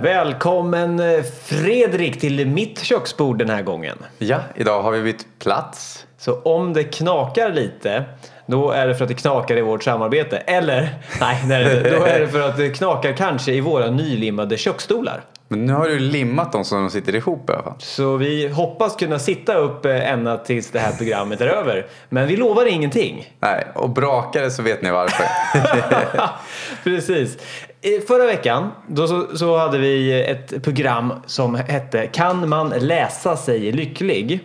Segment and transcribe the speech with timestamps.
[0.00, 3.98] Välkommen eh, Fredrik till mitt köksbord den här gången.
[4.18, 6.06] Ja, idag har vi bytt plats.
[6.18, 8.04] Så om det knakar lite,
[8.46, 10.36] då är det för att det knakar i vårt samarbete.
[10.36, 10.88] Eller,
[11.20, 11.90] nej, inte.
[11.90, 15.20] då är det för att det knakar kanske i våra nylimmade köksstolar.
[15.50, 17.74] Men nu har du limmat dem så de sitter ihop i alla fall.
[17.78, 21.86] Så vi hoppas kunna sitta upp eh, ända tills det här programmet är över.
[22.08, 23.34] Men vi lovar ingenting.
[23.40, 25.24] Nej, och brakar det så vet ni varför.
[26.84, 27.38] Precis.
[28.06, 33.72] Förra veckan då så, så hade vi ett program som hette Kan man läsa sig
[33.72, 34.40] lycklig?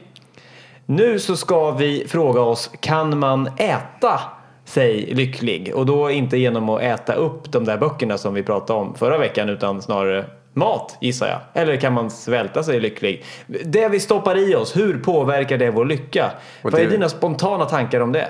[0.86, 4.20] Nu så ska vi fråga oss Kan man äta
[4.66, 5.76] sig lycklig?
[5.76, 9.18] Och då inte genom att äta upp de där böckerna som vi pratade om förra
[9.18, 11.40] veckan utan snarare mat gissar jag.
[11.54, 13.26] Eller kan man svälta sig lycklig?
[13.48, 16.32] Det vi stoppar i oss, hur påverkar det vår lycka?
[16.62, 18.28] Och Vad är dina spontana tankar om det?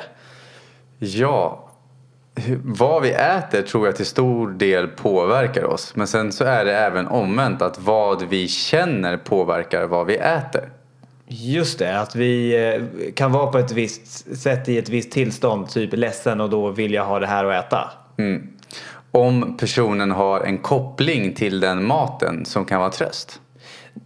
[1.00, 1.63] ja,
[2.64, 5.96] vad vi äter tror jag till stor del påverkar oss.
[5.96, 10.70] Men sen så är det även omvänt att vad vi känner påverkar vad vi äter.
[11.28, 15.70] Just det, att vi eh, kan vara på ett visst sätt i ett visst tillstånd,
[15.70, 17.92] typ ledsen och då vill jag ha det här att äta.
[19.12, 23.40] Om personen har en koppling till den maten som kan vara tröst.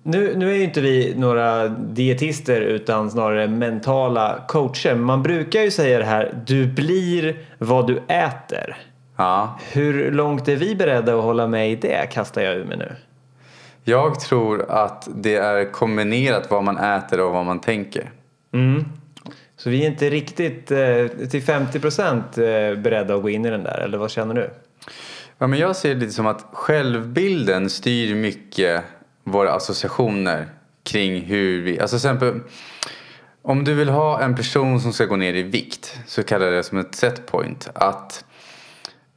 [0.03, 4.95] Nu, nu är ju inte vi några dietister utan snarare mentala coacher.
[4.95, 8.77] Man brukar ju säga det här, du blir vad du äter.
[9.17, 12.77] Ja, Hur långt är vi beredda att hålla med i det, kastar jag ur mig
[12.77, 12.95] nu.
[13.83, 18.11] jag tror att det är kombinerat vad man äter och vad man tänker.
[19.57, 22.43] Så vi är inte riktigt eh, till 50 procent eh,
[22.77, 24.49] beredda att gå in i den där, eller vad känner du?
[25.37, 28.83] Ja, men jag ser det lite som att självbilden styr mycket
[29.27, 30.47] våra associationer
[30.83, 31.79] kring hur vi...
[31.79, 32.39] Alltså till exempel,
[33.41, 36.55] om du vill ha en person som ska gå ner i vikt så kallar jag
[36.55, 37.69] det som ett setpoint.
[37.73, 38.25] Att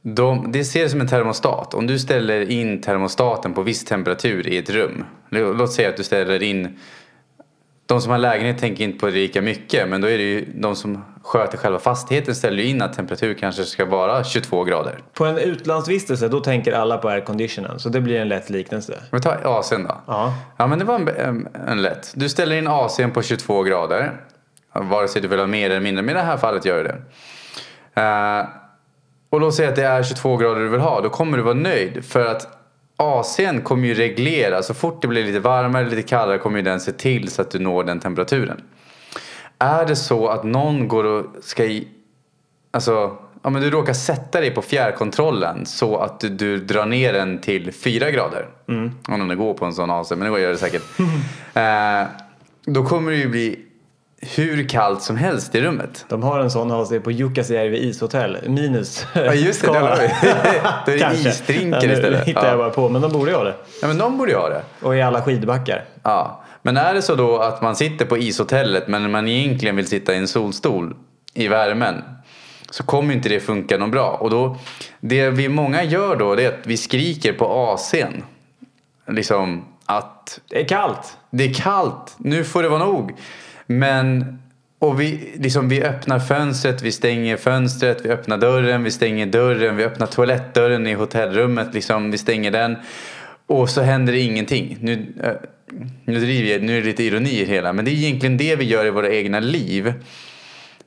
[0.01, 1.73] de, det ser det som en termostat.
[1.73, 5.05] Om du ställer in termostaten på viss temperatur i ett rum.
[5.29, 6.79] Låt säga att du ställer in
[7.91, 10.45] de som har lägenhet tänker inte på det lika mycket men då är det ju
[10.55, 14.99] de som sköter själva fastigheten ställer ju in att temperatur kanske ska vara 22 grader.
[15.13, 18.99] På en utlandsvistelse då tänker alla på airconditionen så det blir en lätt liknelse.
[19.11, 20.01] Vi tar AC'n då.
[20.07, 20.33] Ja.
[20.57, 22.11] Ja men det var en, en, en lätt.
[22.15, 24.11] Du ställer in AC'n på 22 grader.
[24.73, 26.03] Vare sig du vill ha mer eller mindre.
[26.03, 27.01] Men i det här fallet gör du det.
[28.01, 28.45] Eh,
[29.29, 31.01] och låt säga att det är 22 grader du vill ha.
[31.01, 32.05] Då kommer du vara nöjd.
[32.05, 32.60] För att
[33.01, 34.63] AC'n kommer ju reglera.
[34.63, 37.41] Så fort det blir lite varmare eller lite kallare kommer ju den se till så
[37.41, 38.61] att du når den temperaturen.
[39.59, 41.87] Är det så att någon går och ska i,
[42.71, 47.13] Alltså, ja, men du råkar sätta dig på fjärrkontrollen så att du, du drar ner
[47.13, 48.47] den till 4 grader.
[49.07, 50.83] Om det går på en sån AC, men det går gör det säkert.
[51.53, 52.03] eh,
[52.65, 53.59] då kommer det ju bli
[54.21, 56.05] hur kallt som helst i rummet.
[56.09, 60.07] De har en sån AC på Jukkasjärvi ishotell, minus Ja just det, där har vi.
[60.85, 62.27] Då är det isdrinkar Ja, istället.
[62.27, 62.57] hittar jag Ja.
[62.57, 63.55] bara på, men de borde ju ha det.
[63.81, 64.61] ja men de borde ju ha det.
[64.81, 65.85] Och i alla skidbackar.
[66.03, 66.43] Ja.
[66.61, 70.13] Men är det så då att man sitter på ishotellet men man egentligen vill sitta
[70.13, 70.95] i en solstol
[71.33, 72.03] i värmen
[72.69, 74.09] så kommer inte det funka något bra.
[74.21, 74.57] Och då,
[74.99, 77.45] det vi många gör då det är att vi skriker på
[77.77, 78.21] AC'n.
[79.07, 81.17] Liksom att Det är kallt.
[81.29, 83.11] det är kallt, nu får det vara nog.
[83.79, 84.39] Men,
[84.79, 89.75] och vi, liksom, vi öppnar fönstret, vi stänger fönstret, vi öppnar dörren, vi stänger dörren,
[89.77, 92.75] vi öppnar toalettdörren i hotellrummet, liksom, vi stänger den.
[93.47, 94.77] Och så händer det ingenting.
[94.81, 95.33] Nu, eh,
[96.05, 98.37] nu driver jag, nu är det lite ironi i det hela, men det är egentligen
[98.37, 99.93] det vi gör i våra egna liv.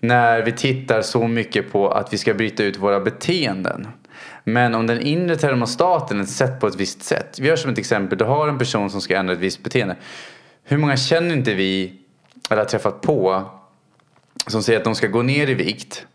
[0.00, 3.86] När vi tittar så mycket på att vi ska bryta ut våra beteenden.
[4.44, 7.38] Men om den inre termostaten är sett på ett visst sätt.
[7.40, 9.96] Vi gör som ett exempel, du har en person som ska ändra ett visst beteende.
[10.64, 12.03] Hur många känner inte vi,
[12.50, 13.42] eller har träffat på,
[14.46, 16.06] som säger att de ska gå ner i vikt.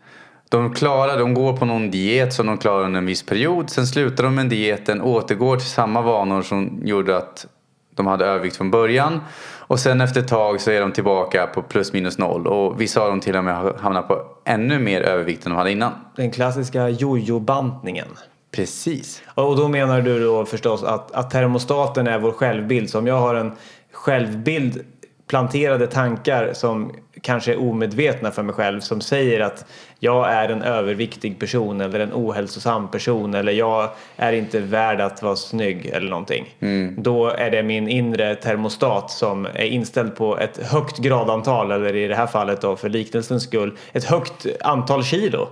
[0.48, 3.70] De klarar, de går på någon diet som de klarar under en viss period.
[3.70, 7.46] Sen slutar de med dieten, återgår till samma vanor som gjorde att
[7.94, 9.20] de hade övervikt från början.
[9.58, 12.46] Och sen efter ett tag så är de tillbaka på plus minus noll.
[12.46, 15.58] Och vissa av dem till och med har hamnat på ännu mer övervikt än de
[15.58, 15.92] hade innan.
[16.16, 18.08] Den klassiska jojo-bantningen.
[18.50, 19.22] Precis.
[19.34, 22.90] Och då menar du då förstås att, att termostaten är vår självbild.
[22.90, 23.52] Så om jag har en
[23.92, 24.84] självbild,
[25.30, 29.64] planterade tankar som kanske är omedvetna för mig själv som säger att
[29.98, 35.22] jag är en överviktig person eller en ohälsosam person eller jag är inte värd att
[35.22, 36.56] vara snygg eller någonting.
[36.96, 42.08] Då är det min inre termostat som är inställd på ett högt gradantal eller i
[42.08, 45.48] det här fallet då för liknelsens skull ett högt antal kilo.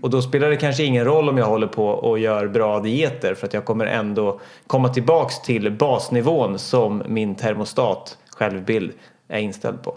[0.00, 3.34] Och då spelar det kanske ingen roll om jag håller på och gör bra dieter
[3.34, 8.92] för att jag kommer ändå komma tillbaks till basnivån som min termostat självbild
[9.32, 9.96] är inställd på.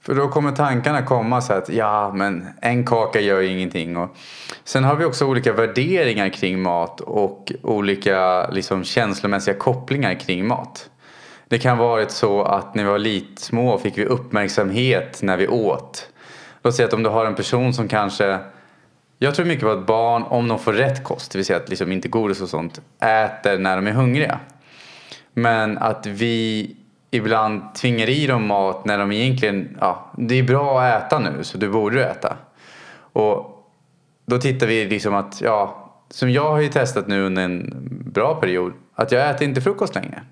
[0.00, 3.96] För då kommer tankarna komma så att ja men en kaka gör ju ingenting.
[3.96, 4.16] Och
[4.64, 10.90] sen har vi också olika värderingar kring mat och olika liksom, känslomässiga kopplingar kring mat.
[11.48, 15.36] Det kan ha varit så att när vi var lite små fick vi uppmärksamhet när
[15.36, 16.08] vi åt.
[16.62, 18.38] Låt säga att om du har en person som kanske
[19.18, 21.68] jag tror mycket på att barn, om de får rätt kost, det vill säga att
[21.68, 24.40] liksom inte godis och sånt, äter när de är hungriga.
[25.32, 26.76] Men att vi
[27.14, 31.44] ibland tvingar i dem mat när de egentligen, ja, det är bra att äta nu
[31.44, 32.36] så du borde äta.
[32.96, 33.64] Och
[34.26, 37.70] då tittar vi liksom att, ja, som jag har ju testat nu under en
[38.12, 40.22] bra period, att jag äter inte frukost längre.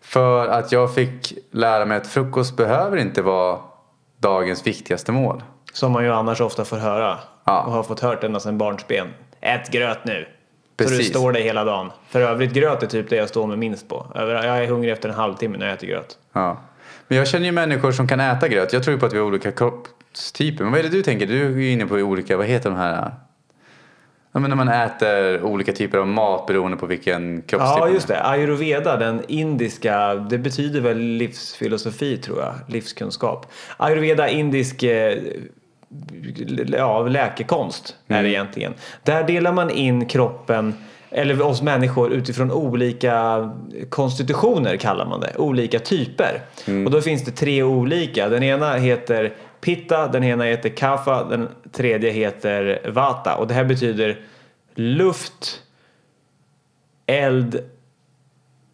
[0.00, 3.58] För att jag fick lära mig att frukost behöver inte vara
[4.18, 5.42] dagens viktigaste mål.
[5.72, 7.18] Som man ju annars ofta får höra.
[7.44, 7.62] Ja.
[7.62, 9.08] Och har fått hört ända sedan barnsben.
[9.40, 10.28] Ät gröt nu.
[10.82, 11.12] Så du Precis.
[11.12, 11.90] står dig hela dagen.
[12.08, 14.06] För övrigt gröt är typ det jag står med minst på.
[14.14, 16.18] Jag är hungrig efter en halvtimme när jag äter gröt.
[16.32, 16.60] Ja.
[17.08, 18.72] Men jag känner ju människor som kan äta gröt.
[18.72, 20.64] Jag tror ju på att vi har olika kroppstyper.
[20.64, 21.26] Men vad är det du tänker?
[21.26, 23.10] Du är ju inne på olika, vad heter de här?
[24.32, 28.08] Ja, men när man äter olika typer av mat beroende på vilken kroppstyp Ja, just
[28.08, 28.22] det.
[28.24, 33.46] Ayurveda, den indiska, det betyder väl livsfilosofi tror jag, livskunskap.
[33.76, 35.18] Ayurveda, indisk eh,
[36.66, 38.24] ja, läkekonst är Mm.
[38.24, 38.74] det egentligen.
[39.02, 40.74] Där delar man in kroppen,
[41.10, 43.50] eller oss människor, utifrån olika
[43.88, 46.40] konstitutioner kallar man det, olika typer.
[46.66, 46.86] Mm.
[46.86, 48.28] Och då finns det tre olika.
[48.28, 53.36] Den ena heter Pitta, den ena heter Kapha, den tredje heter Vata.
[53.36, 54.20] Och det här betyder
[54.74, 55.62] luft,
[57.06, 57.60] eld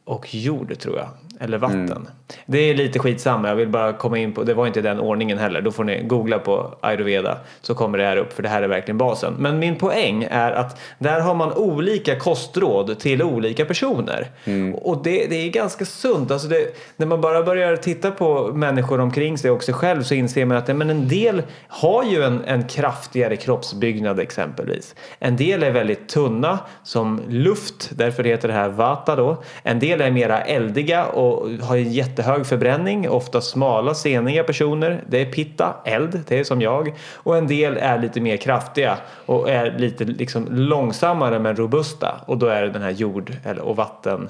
[0.05, 1.09] och jord tror jag.
[1.41, 2.09] Eller vatten.
[2.47, 3.49] Det är lite skitsamma.
[3.49, 5.61] Jag vill bara komma in på, det var inte den ordningen heller.
[5.61, 8.69] Då får ni googla på ayurveda så kommer det här upp för det här är
[8.69, 9.35] verkligen basen.
[9.39, 14.31] Men min poäng är att där har man olika kostråd till olika personer.
[14.75, 16.31] Och det, det är ganska sunt.
[16.31, 20.15] Alltså det, när man bara börjar titta på människor omkring sig och sig själv så
[20.15, 24.95] inser man att men en del har ju en, en kraftigare kroppsbyggnad exempelvis.
[25.19, 29.43] En del är väldigt tunna som luft, därför heter det här vata då.
[29.63, 35.05] En del är mera eldiga och har en jättehög förbränning, ofta smala, seniga personer.
[35.09, 36.95] Det är pitta, eld, det är som jag.
[37.15, 42.21] Och en del är lite mer kraftiga och är lite liksom långsammare men robusta.
[42.27, 44.29] Och då är det den här jord och vatten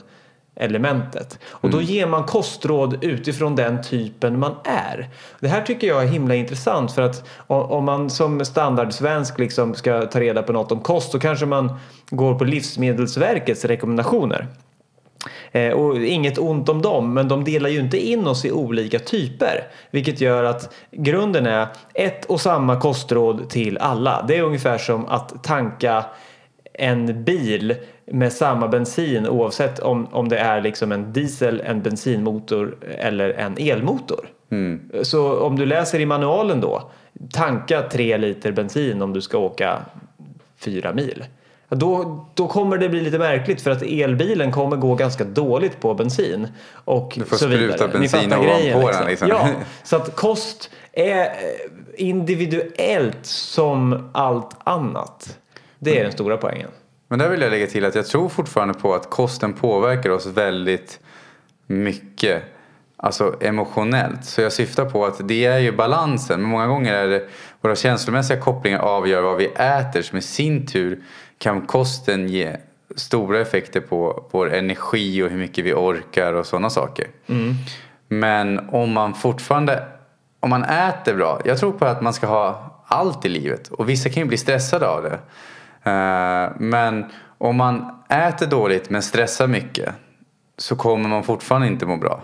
[0.60, 1.38] elementet.
[1.50, 5.08] Och då ger man kostråd utifrån den typen man är.
[5.40, 9.74] Det här tycker jag är himla intressant för att om om man som standardsvensk liksom
[9.74, 11.78] ska ta reda på något om kost så kanske man
[12.10, 14.46] går på Livsmedelsverkets rekommendationer.
[15.52, 18.98] Eh, och inget ont om dem, men de delar ju inte in oss i olika
[18.98, 19.66] typer.
[19.90, 24.24] Vilket gör att grunden är ett och samma kostråd till alla.
[24.28, 26.04] Det är ungefär som att tanka
[26.72, 27.74] en bil
[28.06, 33.56] med samma bensin oavsett om, om det är liksom en diesel, en bensinmotor eller en
[33.58, 34.28] elmotor.
[35.02, 36.90] Så om du läser i manualen då,
[37.32, 39.78] tanka tre liter bensin om du ska åka
[40.58, 41.24] fyra mil.
[41.68, 45.94] Då, då kommer det bli lite märkligt för att elbilen kommer gå ganska dåligt på
[45.94, 46.48] bensin.
[46.72, 47.72] Och Du får så vidare.
[47.72, 49.28] spruta bensin ovanpå grejen, den, liksom.
[49.28, 49.48] Ja,
[49.82, 51.28] så att kost är eh,
[51.96, 55.38] individuellt som allt annat.
[55.78, 56.70] Det är den stora poängen.
[57.08, 60.26] Men där vill jag lägga till att jag tror fortfarande på att kosten påverkar oss
[60.26, 61.00] väldigt
[61.66, 62.42] mycket.
[62.96, 64.24] Alltså emotionellt.
[64.24, 66.40] Så jag syftar på att det är ju balansen.
[66.40, 67.28] Men många gånger är det
[67.60, 70.02] våra känslomässiga kopplingar avgör vad vi äter.
[70.02, 71.02] Som i sin tur
[71.38, 72.56] kan kosten ge
[72.96, 77.06] stora effekter på vår energi och hur mycket vi orkar och sådana saker.
[78.08, 79.84] Men om man fortfarande,
[80.40, 81.40] om man äter bra.
[81.44, 83.68] Jag tror på att man ska ha allt i livet.
[83.68, 85.18] Och vissa kan ju bli stressade av det.
[85.90, 87.04] Eh, Men
[87.38, 89.94] om man äter dåligt men stressar mycket
[90.58, 92.20] så kommer man fortfarande inte må bra.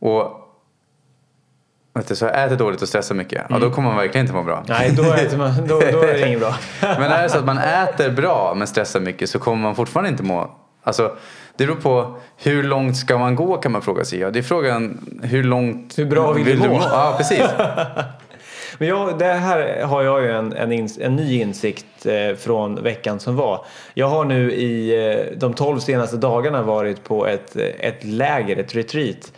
[0.00, 0.39] Och
[2.00, 4.42] vet du, så äter dåligt och stressar mycket, ja då kommer man verkligen inte må
[4.42, 4.64] bra.
[4.68, 6.54] Nej, då är, man, då, då är det inget bra.
[6.80, 10.10] Men är det så att man äter bra men stressar mycket så kommer man fortfarande
[10.10, 10.50] inte må...
[10.82, 11.16] Alltså,
[11.56, 14.18] det beror på hur långt ska man gå kan man fråga sig.
[14.18, 16.80] Ja, det är frågan hur långt Hur bra vill du må?
[16.92, 17.40] Ja, precis.
[18.78, 22.82] Men jag, det här har jag ju en, en, ins, en ny insikt eh, från
[22.82, 23.64] veckan som var.
[23.94, 28.56] Jag har nu i eh, de 12 senaste dagarna varit på ett, eh, ett läger,
[28.56, 29.32] ett retreat.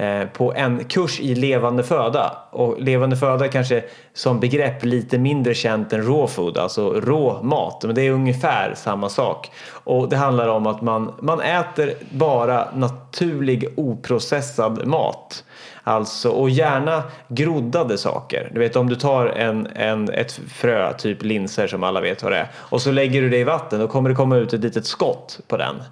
[0.00, 2.38] Eh, på en kurs i levande föda.
[2.50, 7.82] Och levande föda kanske som begrepp lite mindre känt än raw food, alltså rå mat.
[7.86, 9.50] Men det är ungefär samma sak.
[9.70, 15.44] Och det handlar om att man, man äter bara naturlig oprocessad mat.
[15.84, 18.50] Alltså, och gärna groddade saker.
[18.54, 22.32] Du vet om du tar en, en, ett frö, typ linser som alla vet vad
[22.32, 22.48] det är.
[22.54, 25.40] Och så lägger du det i vatten, då kommer det komma ut ett litet skott
[25.48, 25.82] på den.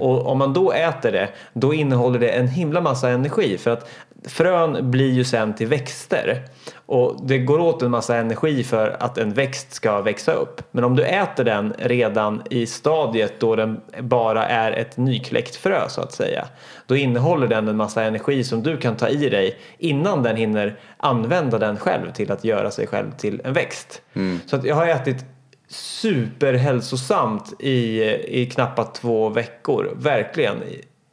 [0.00, 3.58] Och om man då äter det, då innehåller det en himla massa energi.
[3.58, 3.88] För att
[4.26, 6.42] frön blir ju sen till växter
[6.86, 10.62] och det går åt en massa energi för att en växt ska växa upp.
[10.70, 15.88] Men om du äter den redan i stadiet då den bara är ett nykläckt frö
[15.88, 16.48] så att säga,
[16.86, 20.78] då innehåller den en massa energi som du kan ta i dig innan den hinner
[20.96, 24.02] använda den själv till att göra sig själv till en växt.
[24.14, 24.40] Mm.
[24.46, 25.24] Så att jag har ätit
[25.68, 28.02] superhälsosamt i,
[28.42, 29.90] i knappt två veckor.
[29.96, 30.56] Verkligen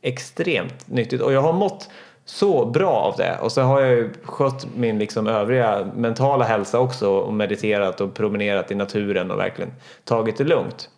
[0.02, 1.22] extremt nyttigt.
[1.22, 1.90] Och jag har mått
[2.26, 3.38] så bra av det.
[3.42, 8.14] Och så har jag ju skött min liksom övriga mentala hälsa också och mediterat och
[8.14, 9.72] promenerat i naturen och verkligen
[10.04, 10.90] tagit det lugnt.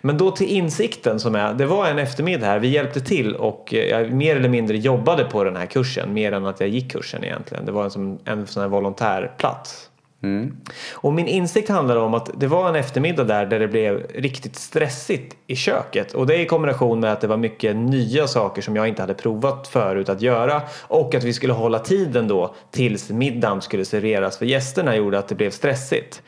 [0.00, 3.74] Men då till insikten som är, det var en eftermiddag här, vi hjälpte till och
[3.74, 6.92] eh, jag mer eller mindre jobbade på den här kursen mer än att jag gick
[6.92, 7.66] kursen egentligen.
[7.66, 9.90] Det var en, som, en sån här volontärplats.
[10.22, 10.56] Mm.
[10.94, 14.56] Och min insikt handlar om att det var en eftermiddag där, där det blev riktigt
[14.56, 16.12] stressigt i köket.
[16.12, 19.14] Och det i kombination med att det var mycket nya saker som jag inte hade
[19.14, 20.62] provat förut att göra.
[20.82, 25.28] Och att vi skulle hålla tiden då tills middagen skulle serveras för gästerna gjorde att
[25.28, 26.22] det blev stressigt.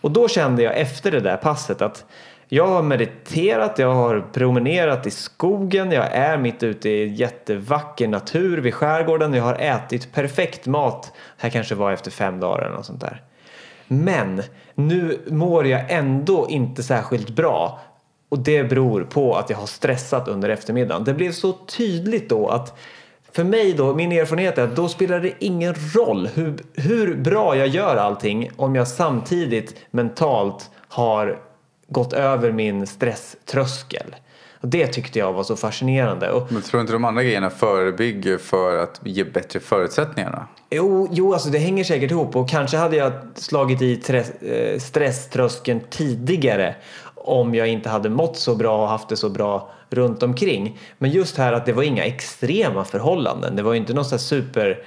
[0.00, 2.04] Och då kände jag efter det där passet att
[2.50, 8.58] jag har mediterat, jag har promenerat i skogen, jag är mitt ute i jättevacker natur
[8.58, 11.12] vid skärgården, jag har ätit perfekt mat.
[11.36, 13.22] Det här kanske var efter fem dagar eller något sånt där.
[13.88, 14.42] Men
[14.74, 17.80] nu mår jag ändå inte särskilt bra.
[18.28, 21.04] Och det beror på att jag har stressat under eftermiddagen.
[21.04, 22.78] Det blev så tydligt då att
[23.32, 27.56] för mig då, min erfarenhet är att då spelar det ingen roll hur, hur bra
[27.56, 31.38] jag gör allting om jag samtidigt mentalt har
[31.88, 34.16] gått över min stresströskel.
[34.60, 36.30] Och det tyckte jag var så fascinerande.
[36.30, 40.46] Och, Men tror du inte de andra grejerna förebygger för att ge bättre förutsättningar?
[40.70, 44.78] jo, jo, alltså det hänger säkert ihop och kanske hade jag slagit i tre- eh,
[44.78, 46.74] stresströskeln tidigare
[47.14, 50.78] om jag inte hade mått så bra och haft det så bra runt omkring.
[50.98, 53.56] Men just här att det var inga extrema förhållanden.
[53.56, 54.78] Det var ju inte någon här super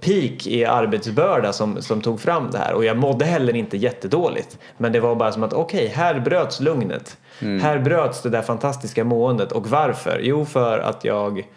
[0.00, 4.58] peak i arbetsbörda som, som tog fram det här och jag mådde heller inte jättedåligt.
[4.78, 7.16] Men det var bara som att okej, här bröts lugnet.
[7.38, 10.20] Här bröts det där fantastiska måendet och varför?
[10.22, 11.48] Jo, för att jag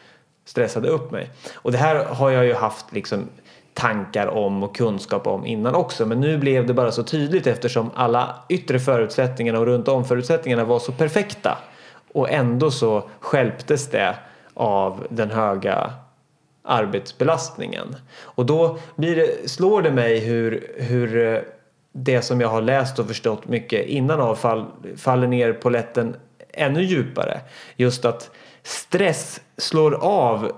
[0.45, 1.29] stressade upp mig.
[1.55, 3.27] Och det här har jag ju haft liksom
[3.73, 7.91] tankar om och kunskap om innan också men nu blev det bara så tydligt eftersom
[7.95, 11.57] alla yttre förutsättningarna och runt om förutsättningarna var så perfekta
[12.13, 14.15] och ändå så skälptes det
[14.53, 15.93] av den höga
[16.67, 17.95] arbetsbelastningen.
[18.21, 21.39] Och då blir det, slår det mig hur, hur eh,
[21.91, 24.65] det som jag har läst och förstått mycket innan av fall,
[24.97, 26.15] faller ner på lätten
[26.53, 27.41] ännu djupare.
[27.75, 28.31] Just att
[28.63, 30.51] stress slår av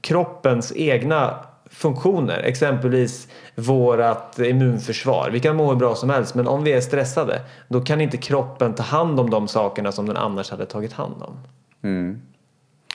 [0.00, 1.34] kroppens egna
[1.70, 5.30] funktioner, exempelvis vårat immunförsvar.
[5.32, 8.16] Vi kan må hur bra som helst men om vi är stressade då kan inte
[8.16, 11.36] kroppen ta hand om de sakerna som den annars hade tagit hand om.
[11.82, 12.22] Mm.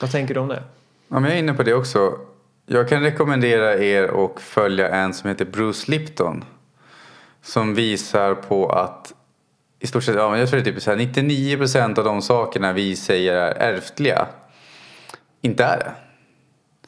[0.00, 0.62] Vad tänker du om det?
[1.08, 2.12] Ja, men jag är inne på det också.
[2.66, 6.44] Jag kan rekommendera er att följa en som heter Bruce Lipton.
[7.42, 9.12] Som visar på att
[9.78, 12.72] i stort sett, ja, jag tror det är typ så här, 99% av de sakerna
[12.72, 14.28] vi säger är ärftliga
[15.44, 15.92] inte är det.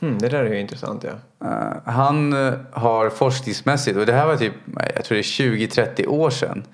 [0.01, 1.11] Hmm, det där är ju intressant ja.
[1.49, 4.55] Eh, han eh, har forskningsmässigt, och det här var typ,
[4.95, 6.65] jag tror det är 20-30 år sedan.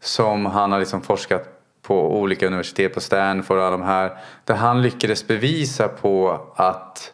[0.00, 1.48] Som han har liksom forskat
[1.82, 4.16] på olika universitet, på Stanford och alla de här.
[4.44, 7.12] Där han lyckades bevisa på att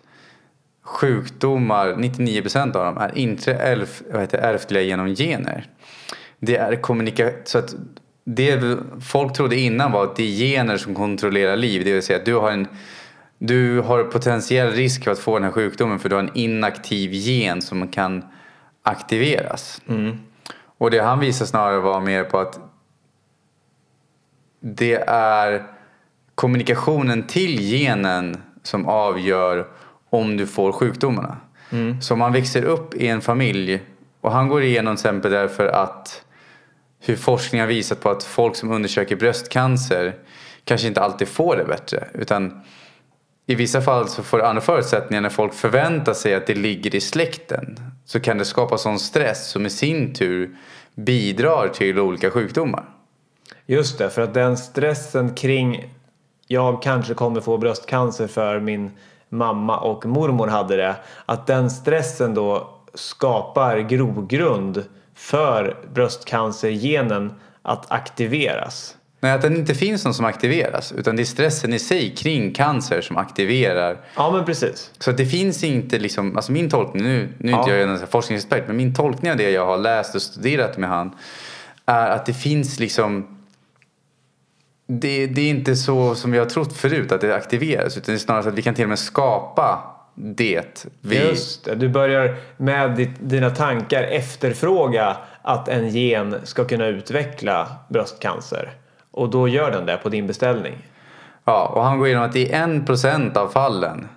[0.91, 5.67] sjukdomar, 99% av dem, är inte ärf, vad heter, ärftliga genom gener.
[6.39, 7.75] Det är kommunikation, så att
[8.25, 11.85] det folk trodde innan var att det är gener som kontrollerar liv.
[11.85, 12.69] Det vill säga att du har en
[13.39, 17.13] du har potentiell risk för att få den här sjukdomen för du har en inaktiv
[17.13, 18.25] gen som kan
[18.83, 19.83] aktiveras.
[20.79, 22.61] Och det han visar snarare var mer på att
[24.61, 25.67] det är
[26.35, 29.67] kommunikationen till genen som avgör
[30.11, 31.37] om du får sjukdomarna.
[32.01, 33.83] Så om man växer upp i en familj
[34.21, 36.25] och han går igenom till exempel därför att
[37.01, 40.15] hur forskning har visat på att folk som undersöker bröstcancer
[40.65, 42.09] kanske inte alltid får det bättre.
[42.15, 42.63] Utan
[43.47, 46.95] i vissa fall så får det andra förutsättningar när folk förväntar sig att det ligger
[46.95, 47.81] i släkten.
[48.05, 50.57] Så kan det skapa sån stress som i sin tur
[50.95, 52.85] bidrar till olika sjukdomar.
[53.67, 55.95] Just det, för att den stressen kring
[56.47, 58.91] jag kanske kommer få bröstcancer för min
[59.31, 60.95] mamma och mormor hade det.
[61.27, 64.85] Att den stressen då skapar grogrund
[65.15, 67.33] för bröstcancergenen
[67.63, 68.97] att aktiveras.
[69.23, 70.93] Nej, att den inte finns någon som aktiveras.
[70.93, 74.01] Utan det är stressen i sig kring cancer som aktiverar.
[74.17, 74.91] Ja men precis.
[74.99, 77.77] Så det finns inte liksom, alltså min tolkning, nu, nu är inte Ja.
[77.77, 81.15] jag en forskningsexpert, men min tolkning av det jag har läst och studerat med han
[81.87, 83.40] är att det finns liksom
[84.91, 88.17] det, det är inte så som vi har trott förut att det aktiveras utan det
[88.17, 89.83] är snarare så att vi kan till och med skapa
[90.15, 90.87] det.
[91.01, 96.87] Vi, Just det, du börjar med ditt, dina tankar efterfråga att en gen ska kunna
[96.87, 98.71] utveckla bröstcancer.
[99.11, 100.75] Och då gör den det på din beställning.
[101.45, 104.09] Ja, och han går igenom att i en procent av fallen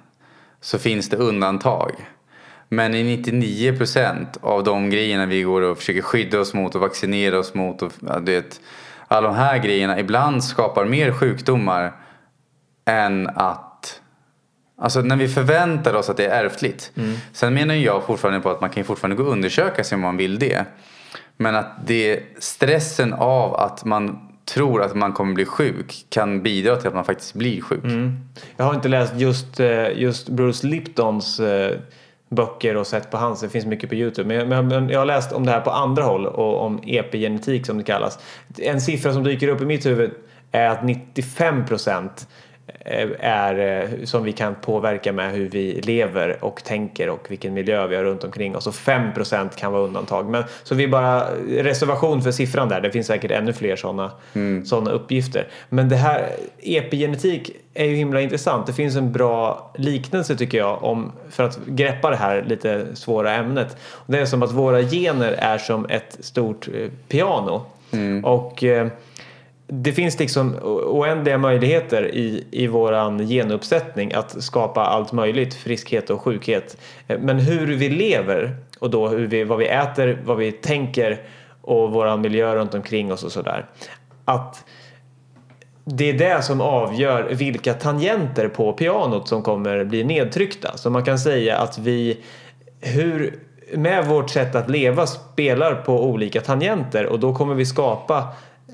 [0.61, 1.91] så finns det undantag.
[2.69, 6.81] Men i 99 procent av de grejerna vi går och försöker skydda oss mot och
[6.81, 8.59] vaccinera oss mot och ja, du vet,
[9.13, 11.93] alla de här grejerna ibland skapar mer sjukdomar
[12.85, 13.99] än att
[14.77, 16.91] Alltså när vi förväntar oss att det är ärftligt.
[17.33, 20.17] Sen menar jag fortfarande på att man kan fortfarande gå och undersöka sig om man
[20.17, 20.65] vill det.
[21.37, 26.75] Men att det stressen av att man tror att man kommer bli sjuk kan bidra
[26.75, 27.83] till att man faktiskt blir sjuk.
[28.57, 31.77] Jag har inte läst just, eh, just Bruce Liptons eh,
[32.35, 33.41] böcker och sett på hans.
[33.41, 34.27] Det finns mycket på Youtube.
[34.27, 36.79] Men jag, men- men jag har läst om det här på andra håll och om
[36.87, 38.19] epigenetik som det kallas.
[38.57, 40.11] En siffra som dyker upp i mitt huvud
[40.51, 42.27] är att 95 procent
[43.19, 47.87] är eh, som vi kan påverka med hur vi lever och tänker och vilken miljö
[47.87, 48.67] vi har runt omkring oss.
[48.67, 50.29] Och 5 procent kan vara undantag.
[50.29, 52.81] Men, så vi bara reservation för siffran där.
[52.81, 54.11] Det finns säkert ännu fler sådana
[54.65, 55.47] såna uppgifter.
[55.69, 56.29] Men det här
[56.59, 58.67] epigenetik är ju himla intressant.
[58.67, 63.33] Det finns en bra liknelse tycker jag om, för att greppa det här lite svåra
[63.33, 63.77] ämnet.
[64.05, 67.65] Det är som att våra gener är som ett stort eh, piano.
[68.23, 68.87] Och eh,
[69.81, 76.21] det finns liksom oändliga möjligheter i, i våran genuppsättning att skapa allt möjligt, friskhet och
[76.21, 76.77] sjukhet.
[77.07, 81.21] Men hur vi lever och då hur vi, vad vi äter, vad vi tänker
[81.61, 83.65] och våran miljö runt omkring oss och sådär.
[84.25, 84.65] Att
[85.85, 90.77] det är det som avgör vilka tangenter på pianot som kommer bli nedtryckta.
[90.77, 92.17] Så man kan säga att vi
[92.81, 93.39] hur,
[93.73, 98.27] med vårt sätt att leva spelar på olika tangenter och då kommer vi skapa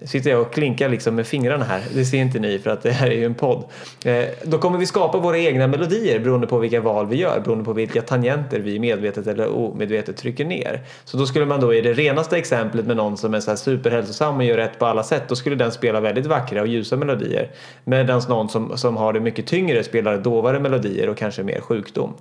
[0.05, 1.81] Sitter jag och klinkar liksom med fingrarna här.
[1.93, 3.63] Det ser inte ni för att det här är ju en podd.
[4.05, 7.39] Eh, då kommer vi skapa våra egna melodier beroende på vilka val vi gör.
[7.39, 10.81] Beroende på vilka tangenter vi medvetet eller omedvetet trycker ner.
[11.03, 13.55] Så då skulle man då i det renaste exemplet med någon som är så här
[13.55, 15.23] superhälsosam och gör rätt på alla sätt.
[15.27, 17.49] Då skulle den spela väldigt vackra och ljusa melodier.
[17.83, 22.13] Medan någon som, som har det mycket tyngre spelar dovare melodier och kanske mer sjukdom.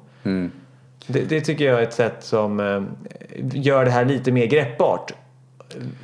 [1.06, 2.82] Det, det tycker jag är ett sätt som eh,
[3.52, 5.12] gör det här lite mer greppbart.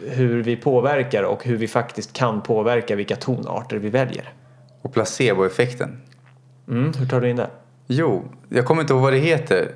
[0.02, 4.32] Hur vi påverkar och hur vi faktiskt kan påverka vilka tonarter vi väljer.
[4.82, 6.00] Och placeboeffekten.
[6.68, 7.50] Mm, hur tar du in det?
[7.86, 9.68] Jo, jag kommer inte ihåg vad det heter.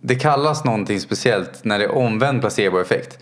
[0.00, 3.18] Det kallas någonting speciellt när det är omvänd placeboeffekt.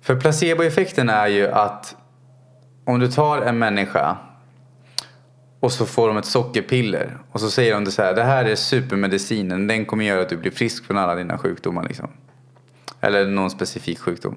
[0.00, 1.96] För placeboeffekten är ju att
[2.84, 4.16] om du tar en människa
[5.60, 8.44] och så får de ett sockerpiller och så säger de det så här, det här
[8.44, 12.08] är supermedicinen, den kommer göra att du blir frisk från alla dina sjukdomar liksom.
[13.00, 14.36] Eller någon specifik sjukdom.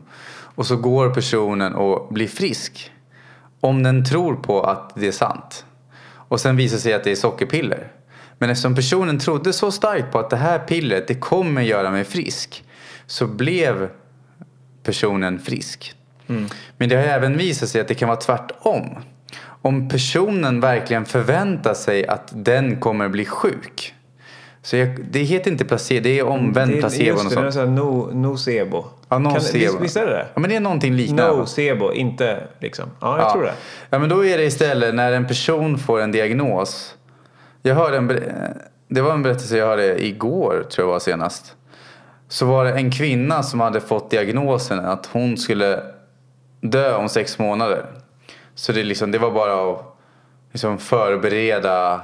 [0.56, 2.92] Och så går personen och blir frisk.
[3.60, 5.66] Om den tror på att det är sant.
[6.28, 7.92] Och sen visar sig att det är sockerpiller.
[8.38, 12.04] Men eftersom personen trodde så starkt på att det här pillret det kommer göra mig
[12.04, 12.64] frisk.
[13.06, 13.90] Så blev
[14.84, 15.94] personen frisk.
[16.78, 19.00] Men det har även visat sig att det kan vara tvärtom.
[19.62, 23.95] Om personen verkligen förväntar sig att den kommer bli sjuk.
[24.66, 27.04] Så jag, det heter inte placebo, det är omvänd Det placebo.
[27.04, 27.54] Just det, det är sånt.
[27.54, 28.86] så här no, nocebo.
[29.10, 29.72] Ja, nocebo.
[29.72, 30.28] Kan, visst, är det det?
[30.34, 31.38] Ja, men det är någonting liknande.
[31.38, 32.86] Nocebo, inte liksom.
[33.02, 33.32] Ja, jag ja.
[33.32, 33.54] tror det.
[33.90, 36.96] Ja, men då är det istället när en person får en diagnos.
[37.62, 38.08] Jag hörde en,
[38.88, 41.56] det var en berättelse jag hörde igår, tror jag var senast.
[42.28, 45.84] Så var det en kvinna som hade fått diagnosen att hon skulle
[46.62, 47.86] dö om sex månader.
[48.56, 49.98] Så det, liksom, det var bara att
[50.52, 52.02] liksom förbereda,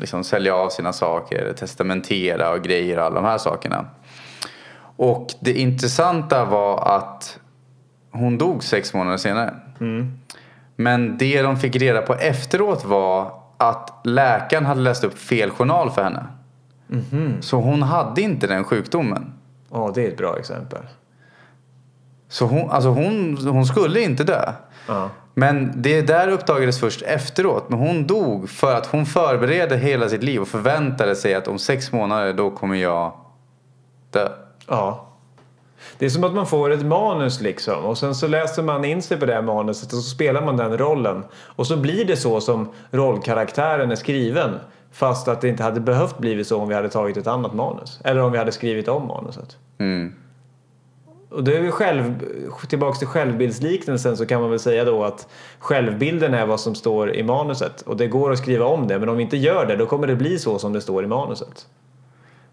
[0.00, 3.86] liksom sälja av sina saker, testamentera och grejer och alla de här sakerna.
[4.96, 7.38] Och det intressanta var att
[8.10, 9.54] hon dog sex månader senare.
[10.76, 15.90] Men det de fick reda på efteråt var att läkaren hade läst upp fel journal
[15.90, 16.26] för henne.
[17.40, 19.32] Så hon hade inte den sjukdomen.
[19.70, 20.82] Ja, det är ett bra exempel.
[22.28, 24.52] Så hon, alltså hon, hon skulle inte dö.
[24.88, 25.10] Ja.
[25.40, 27.68] Men det där uppdagades först efteråt.
[27.68, 31.58] Men hon dog för att hon förberedde hela sitt liv och förväntade sig att om
[31.58, 33.12] sex månader då kommer jag
[34.10, 34.28] dö.
[34.66, 35.06] Ja.
[35.98, 39.02] Det är som att man får ett manus liksom och sen så läser man in
[39.02, 41.24] sig på det manuset och så spelar man den rollen.
[41.32, 44.50] Och så blir det så som rollkaraktären är skriven.
[44.92, 48.00] Fast att det inte hade behövt blivit så om vi hade tagit ett annat manus.
[48.04, 49.56] Eller om vi hade skrivit om manuset.
[49.78, 50.14] Mm.
[51.30, 52.14] Och då är vi själv,
[52.68, 57.14] tillbaks till självbildsliknelsen så kan man väl säga då att självbilden är vad som står
[57.16, 57.82] i manuset.
[57.82, 60.06] Och det går att skriva om det men om vi inte gör det då kommer
[60.06, 61.66] det bli så som det står i manuset.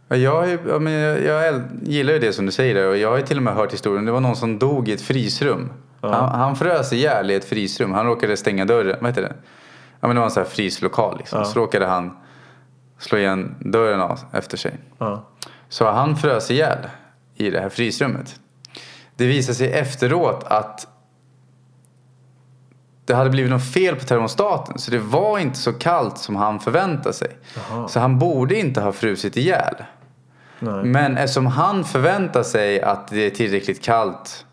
[0.08, 3.22] Ja, Jag, ja, jag, jag gillar ju det som du säger där och jag har
[3.22, 4.06] till och med hört historien.
[4.06, 5.70] Det var någon som dog i ett frysrum.
[6.02, 7.94] Han, han frös ihjäl i ett frysrum.
[7.94, 8.98] Han råkade stänga dörren.
[9.02, 9.34] Vad heter det?
[10.00, 11.40] Ja men det var en sån här fryslokal liksom.
[11.40, 11.46] Ja.
[11.46, 12.18] Så råkade han
[13.00, 14.78] slå igen dörren av efter sig.
[14.98, 15.24] Ja.
[15.70, 16.78] Så han frös ihjäl
[17.36, 18.40] i det här frysrummet.
[19.18, 20.88] Det visade sig efteråt att
[23.06, 26.60] det hade blivit något fel på termostaten så det var inte så kallt som han
[26.60, 27.38] förväntade sig.
[27.56, 27.88] Jaha.
[27.88, 29.76] Så han borde inte ha frusit ihjäl.
[30.60, 30.84] Nej.
[30.84, 34.46] Men eftersom han förväntar sig att det är tillräckligt kallt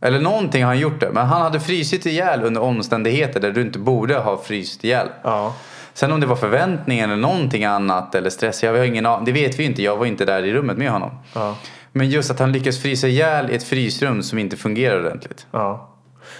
[0.00, 1.10] eller någonting har han gjort det.
[1.12, 5.08] Men han hade frysit ihjäl under omständigheter där du inte borde ha fryst ihjäl.
[5.22, 5.54] Ja.
[5.94, 9.24] Sen om det var förväntningen eller någonting annat eller stress, jag har ingen.
[9.24, 9.82] Det vet vi inte.
[9.82, 11.10] Jag var inte där i rummet med honom.
[11.34, 11.56] Ja.
[11.92, 15.46] Men just att han lyckas frysa ihjäl i ett frysrum som inte fungerar ordentligt.
[15.50, 15.86] Ja.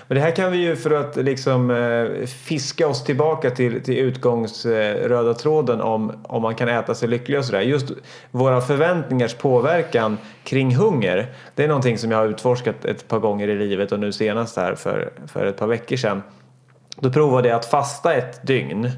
[0.06, 3.98] Men det här kan vi ju för att liksom eh, fiska oss tillbaka till, till
[3.98, 7.60] utgångsröda tråden om, om man kan äta sig lycklig och sådär.
[7.60, 7.92] Just
[8.30, 11.34] våra förväntningars påverkan kring hunger.
[11.54, 14.56] Det är någonting som jag har utforskat ett par gånger i livet och nu senast
[14.56, 16.22] här för, för ett par veckor sedan.
[16.96, 18.90] Då provade jag att fasta ett dygn.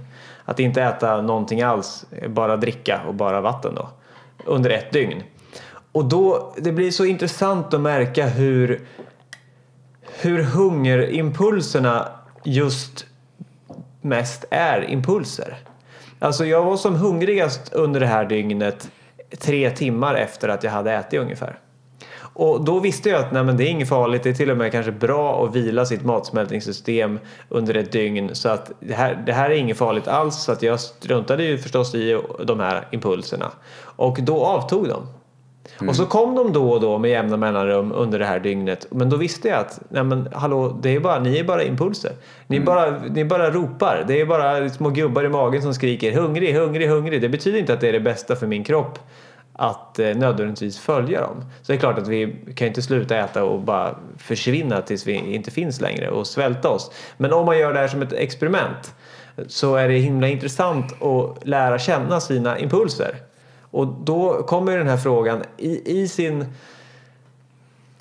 [0.45, 3.89] Att inte äta någonting alls, bara dricka och bara vatten då.
[4.45, 5.23] Under ett dygn.
[5.93, 8.87] Och då, det blir så intressant att märka hur
[10.21, 12.09] hur hungerimpulserna
[12.45, 13.07] just
[14.01, 15.57] mest är impulser.
[16.19, 18.91] Alltså jag var som hungrigast under det här dygnet
[19.39, 21.59] tre timmar efter att jag hade ätit ungefär.
[22.35, 24.57] Och då visste jag att nej, men det är inget farligt, det är till och
[24.57, 29.33] med kanske bra att vila sitt matsmältningssystem under ett dygn så att det här, det
[29.33, 33.51] här är inget farligt alls så att jag struntade ju förstås i de här impulserna.
[33.97, 35.07] Och då avtog de.
[35.89, 38.87] Och så kom de då och då med jämna mellanrum under det här dygnet.
[38.91, 42.13] Men då visste jag att nej men, hallå, det är bara, ni är bara impulser.
[42.47, 44.05] Ni, bara, ni bara ropar.
[44.09, 47.21] Det är bara små gubbar i magen som skriker hungrig, hungrig, hungrig.
[47.21, 48.99] Det betyder inte att det är det bästa för min kropp
[49.53, 51.45] att eh, nödvändigtvis följa dem.
[51.63, 55.13] Så det är klart att vi kan inte sluta äta och bara försvinna tills vi
[55.13, 56.91] inte finns längre och svälta oss.
[57.17, 58.95] Men om man gör det här som ett experiment
[59.47, 63.17] så är det himla intressant att lära känna sina impulser.
[63.73, 66.47] Och då kommer den här frågan i, i sin...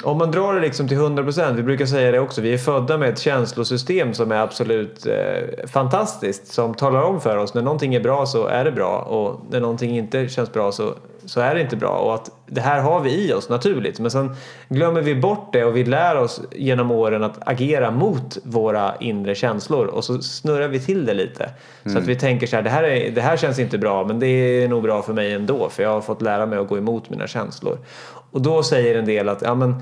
[0.04, 2.58] Om man drar det liksom till 100 procent, vi brukar säga det också, vi är
[2.58, 6.48] födda med ett känslosystem som är absolut eh, fantastiskt.
[6.48, 9.60] Som talar om för oss när någonting är bra så är det bra och när
[9.60, 10.94] någonting inte känns bra så,
[11.26, 11.90] så är det inte bra.
[11.90, 14.00] Och att det här har vi i oss naturligt.
[14.00, 14.36] Men sen
[14.70, 19.36] glömmer vi bort det och vi lär oss genom åren att agera mot våra inre
[19.36, 21.50] känslor och så snurrar vi till det lite.
[21.86, 24.20] Så att vi tänker så här, det här, är, det här känns inte bra men
[24.20, 26.78] det är nog bra för mig ändå för jag har fått lära mig att gå
[26.78, 27.78] emot mina känslor.
[28.32, 29.76] Och då säger en del att ja, men,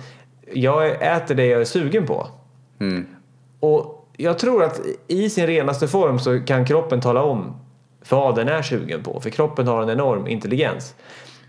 [0.54, 2.28] jag äter det jag är sugen på.
[3.60, 7.56] Och jag tror att i sin renaste form så kan kroppen tala om
[8.10, 9.20] vad den är sugen på.
[9.22, 10.96] För kroppen har en enorm intelligens.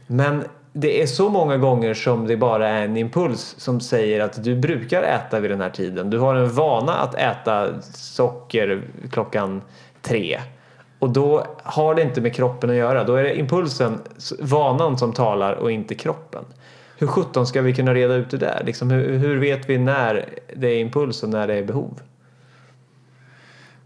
[0.06, 4.44] Men det är så många gånger som det bara är en impuls som säger att
[4.44, 6.10] du brukar äta vid den här tiden.
[6.10, 9.62] Du har en vana att äta socker klockan
[10.02, 10.40] tre.
[10.98, 13.04] Och då har det inte med kroppen att göra.
[13.04, 13.98] Då är det impulsen,
[14.40, 16.44] vanan som talar och inte kroppen.
[17.00, 18.62] Hur sjutton ska vi kunna reda ut det där?
[18.64, 22.00] Liksom, hur, hur vet vi när det är impuls och när det är behov?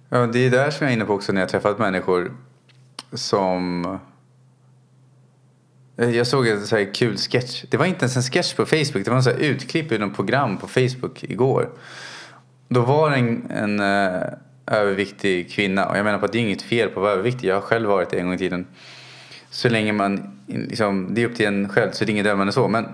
[0.09, 2.33] Ja, det är där som jag är inne på också när jag träffat människor
[3.12, 3.85] som...
[5.96, 7.64] Eh, jag såg en så här kul sketch.
[7.70, 9.05] Det var inte ens en sketch på Facebook.
[9.05, 11.70] Det var en så här utklipp ur något program på Facebook igår.
[12.68, 14.22] Då var det en, en uh,
[14.66, 15.87] överviktig kvinna.
[15.87, 17.48] Och jag menar på att det är inget fel på att vara överviktig.
[17.48, 18.66] Jag har själv varit det en gång i tiden.
[19.50, 22.53] Så länge man, liksom, det är upp till en själv så det är inget dömande
[22.53, 22.68] så.
[22.68, 22.87] Men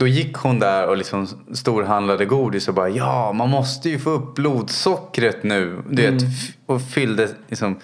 [0.00, 4.10] då gick hon där och liksom storhandlade godis och bara ja, man måste ju få
[4.10, 5.82] upp blodsockret nu.
[5.88, 6.22] Du vet,
[6.66, 7.80] och fyllde liksom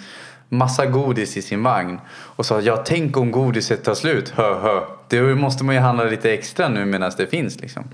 [0.48, 2.00] massa godis i sin vagn.
[2.10, 4.80] Och sa ja, tänk om godiset tar slut, hö hö.
[5.08, 7.84] Det måste man ju handla lite extra nu medan det finns liksom.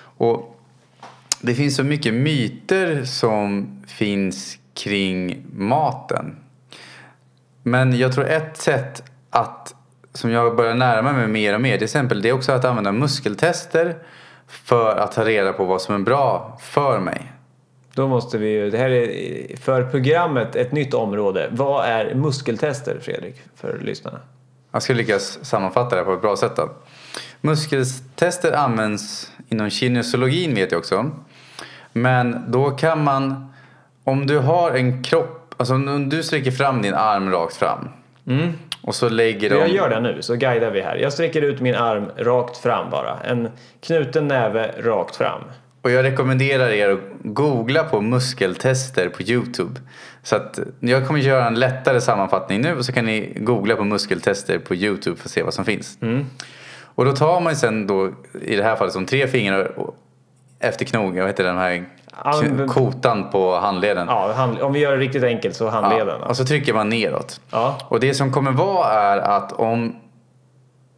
[0.00, 0.60] Och
[1.40, 6.36] det finns så mycket myter som finns kring maten.
[7.62, 9.74] Men jag tror ett sätt att
[10.18, 12.92] som jag börjar närma mig mer och mer till exempel det är också att använda
[12.92, 13.96] muskeltester
[14.48, 17.32] för att ta reda på vad som är bra för mig.
[17.94, 21.48] Då måste vi ju, det här är för programmet ett nytt område.
[21.50, 24.18] Vad är muskeltester Fredrik för lyssnarna?
[24.72, 26.70] Jag ska lyckas sammanfatta det på ett bra sätt då.
[27.40, 31.10] Muskeltester används inom kinesiologin vet jag också.
[31.92, 33.52] Men då kan man,
[34.04, 37.88] om du har en kropp, alltså om du sträcker fram din arm rakt fram.
[38.88, 39.56] Och så lägger de...
[39.56, 40.96] Jag gör det nu så guidar vi här.
[40.96, 43.18] Jag sträcker ut min arm rakt fram bara.
[43.24, 43.48] En
[43.80, 45.40] knuten näve rakt fram.
[45.82, 49.80] Och jag rekommenderar er att googla på muskeltester på Youtube.
[50.22, 53.84] Så att jag kommer göra en lättare sammanfattning nu och så kan ni googla på
[53.84, 55.98] muskeltester på Youtube för att se vad som finns.
[56.82, 59.72] Och då tar man sen då i det här fallet som tre fingrar
[60.60, 61.84] efter knogen, vad heter den här
[62.68, 64.06] kotan på handleden.
[64.08, 66.18] Ja, hand, om vi gör det riktigt enkelt så handleden.
[66.20, 67.40] Ja, och så trycker man neråt.
[67.50, 67.78] Ja.
[67.88, 69.96] Och det som kommer vara är att om,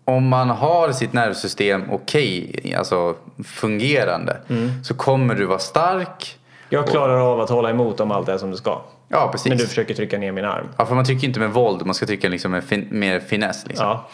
[0.04, 4.84] om man har sitt nervsystem okej, alltså fungerande, Mm.
[4.84, 6.36] så kommer du vara stark.
[6.68, 8.80] Jag klarar av att hålla emot om allt är som det ska.
[9.08, 9.48] Ja, precis.
[9.48, 10.66] Men du försöker trycka ner min arm.
[10.76, 13.64] Ja, för man trycker inte med våld, man ska trycka liksom med fin- mer finess.
[13.68, 13.86] Liksom.
[13.86, 14.08] Ja.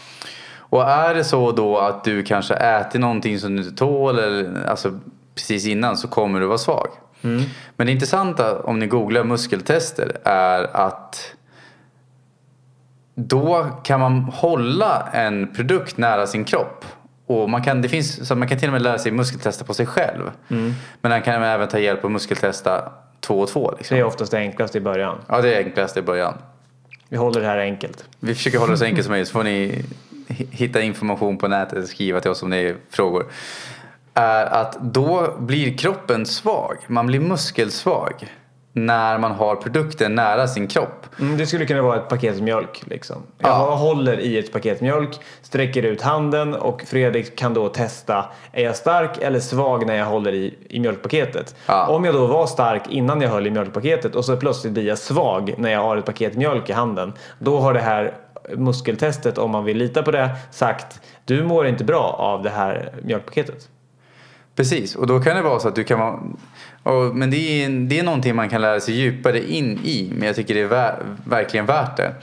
[0.59, 4.67] Och är det så då att du kanske äter någonting som du inte tål, eller,
[4.69, 4.99] alltså
[5.37, 6.89] precis innan, så kommer du vara svag.
[7.77, 11.33] Men det intressanta om ni googlar muskeltester är att
[13.15, 16.85] då kan man hålla en produkt nära sin kropp.
[17.27, 19.75] Och man kan, det finns, så man kan till och med lära sig muskeltesta på
[19.75, 20.31] sig själv.
[20.49, 23.75] Men man kan även ta hjälp och muskeltesta två och två.
[23.79, 23.95] Liksom.
[23.95, 25.19] Det är oftast det enklaste i början.
[25.29, 26.35] Ja, det är enklast i början.
[27.09, 28.05] Vi håller det här enkelt.
[28.21, 29.85] Vi försöker hålla det så enkelt som möjligt så får ni
[30.29, 33.27] hi- hitta information på nätet och skriva till oss om det är frågor.
[34.19, 36.77] Är att då blir kroppen svag.
[36.87, 38.27] Man blir muskelsvag
[38.73, 41.07] när man har produkten nära sin kropp.
[41.21, 42.83] Mm, det skulle kunna vara ett paket mjölk.
[42.87, 43.17] Liksom.
[43.39, 43.75] Jag Ja.
[43.75, 48.25] håller i ett paket mjölk, sträcker ut handen och Fredrik kan då testa.
[48.53, 51.55] Är jag stark eller svag när jag håller i, i mjölkpaketet?
[51.67, 51.87] Ja.
[51.87, 54.99] Om jag då var stark innan jag höll i mjölkpaketet och så plötsligt blir jag
[54.99, 57.13] svag när jag har ett paket mjölk i handen.
[57.39, 58.15] Då har det här
[58.57, 62.93] muskeltestet, om man vill lita på det, sagt du mår inte bra av det här
[63.03, 63.69] mjölkpaketet.
[64.57, 66.21] Precis, och då kan det vara så att du kan vara...
[66.83, 70.27] Och, men det är, det är någonting man kan lära sig djupare in i, men
[70.27, 72.15] jag tycker det är ver, verkligen värt det.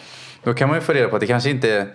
[0.43, 1.88] Då kan man ju få reda på att det kanske inte...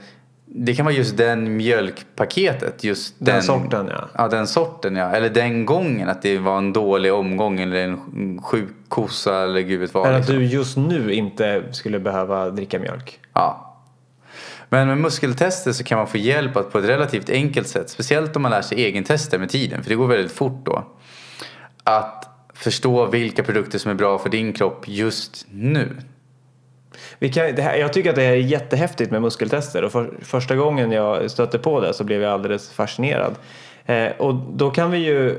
[0.51, 4.09] Det kan vara just den mjölkpaketet, just Den sorten, ja.
[4.15, 5.11] Ja, den sorten ja.
[5.11, 9.81] Eller den gången, att det var en dålig omgång eller en sjuk kossa eller gud
[9.81, 10.07] vet vad.
[10.07, 10.39] Eller att liksom.
[10.39, 13.21] du just nu inte skulle behöva dricka mjölk.
[13.33, 13.68] Ja.
[14.69, 18.37] Men med muskeltester så kan man få hjälp att på ett relativt enkelt sätt, speciellt
[18.37, 20.85] om man lär sig egentester med tiden, för det går väldigt fort då,
[21.85, 25.97] att förstå vilka produkter som är bra för din kropp just nu.
[27.19, 30.11] Vi kan, det här, jag tycker att det här är jättehäftigt med muskeltester och för,
[30.23, 33.35] första gången jag stötte på det så blev jag alldeles fascinerad.
[33.87, 35.39] Eh, och då kan vi ju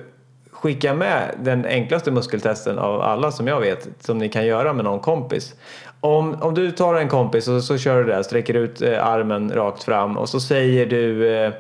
[0.52, 4.86] skicka med den enklaste muskeltesten av alla som jag vet som ni kan göra med
[4.86, 5.56] någon kompis.
[6.02, 9.52] Om, om du tar en kompis och så kör du det, sträcker ut eh, armen
[9.52, 11.54] rakt fram och så säger du, eh,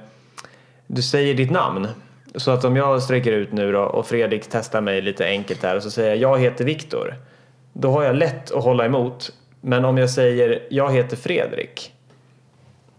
[0.87, 1.87] du säger ditt namn.
[2.35, 5.75] Så att om jag sträcker ut nu då och Fredrik testar mig lite enkelt här
[5.75, 7.15] och så säger jag jag heter Viktor.
[7.73, 9.31] Då har jag lätt att hålla emot.
[9.61, 11.93] Men om jag säger jag heter Fredrik.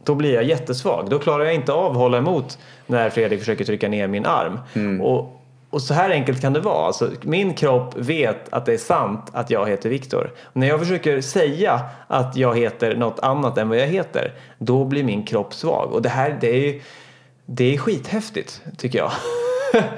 [0.05, 1.11] Då blir jag jättesvag.
[1.11, 4.59] Då klarar jag inte av att hålla emot när Fredrik försöker trycka ner min arm.
[5.01, 5.40] Och,
[5.71, 6.87] och så här enkelt kan det vara.
[6.87, 10.31] Alltså, min kropp vet att det är sant att jag heter Viktor.
[10.53, 14.33] När jag försöker säga att jag heter något annat än vad jag heter.
[14.59, 15.93] Då blir min kropp svag.
[15.93, 16.81] Och det här det är, ju-
[17.47, 19.13] det är skithäftigt tycker jag.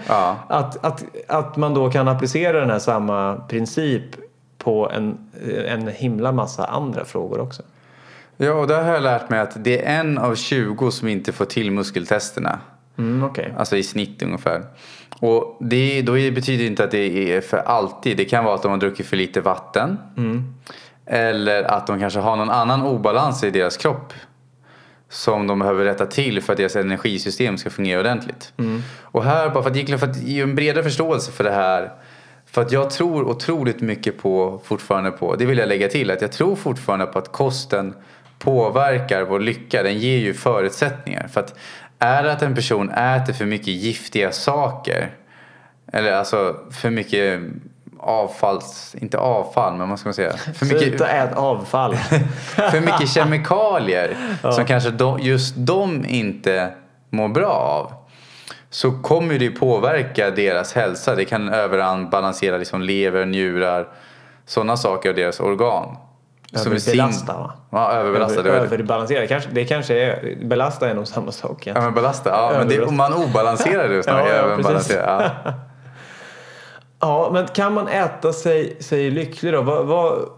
[0.08, 0.37] Ja.
[0.48, 4.02] Att, att, att man då kan applicera den här samma princip
[4.58, 5.30] på en,
[5.66, 7.62] en himla massa andra frågor också.
[8.37, 11.32] Ja, och där har jag lärt mig att det är en av 20 som inte
[11.32, 12.58] får till muskeltesterna.
[12.98, 13.55] Mm, okej.
[13.59, 14.62] Alltså i snitt ungefär.
[15.20, 18.16] Och det, då betyder det inte att det är för alltid.
[18.16, 19.98] Det kan vara att de har druckit för lite vatten.
[21.07, 24.12] Eller att de kanske har någon annan obalans i deras kropp.
[25.09, 28.52] Som de behöver rätta till för att deras energisystem ska fungera ordentligt.
[29.00, 31.92] Och här, bara för att, för att ge en bredare förståelse för det här.
[32.46, 36.22] För att jag tror otroligt mycket på, fortfarande på, det vill jag lägga till, att
[36.22, 37.94] jag tror fortfarande på att kosten
[38.38, 39.83] påverkar vår lycka.
[39.83, 41.28] Den ger ju förutsättningar.
[41.28, 41.59] För att
[42.02, 45.10] är det att en person äter för mycket giftiga saker.
[45.92, 47.40] Eller alltså för mycket
[47.98, 50.32] avfalls, inte avfall men vad ska man säga?
[50.32, 51.96] För mycket, Sluta ät avfall.
[52.54, 54.16] för mycket kemikalier
[54.52, 56.72] som kanske de, just de inte
[57.10, 57.92] mår bra av.
[58.70, 61.14] Så kommer det påverka deras hälsa.
[61.14, 63.88] Det kan överbalansera liksom lever, njurar,
[64.46, 65.96] sådana saker av deras organ.
[66.52, 67.52] Överbelasta va?
[67.70, 68.40] Ja, överbelasta.
[68.40, 69.26] Över, det överbalansera.
[69.26, 71.66] Kanske, det kanske är, belasta är nog samma sak.
[71.66, 74.22] Ja men belasta, ja men det, om man obalanserar det snarare.
[74.28, 75.52] Ja, ja, överbalanserar, ja.
[77.00, 79.62] Ja, men kan man äta sig, sig lycklig då?
[79.62, 80.28] Vad, vad,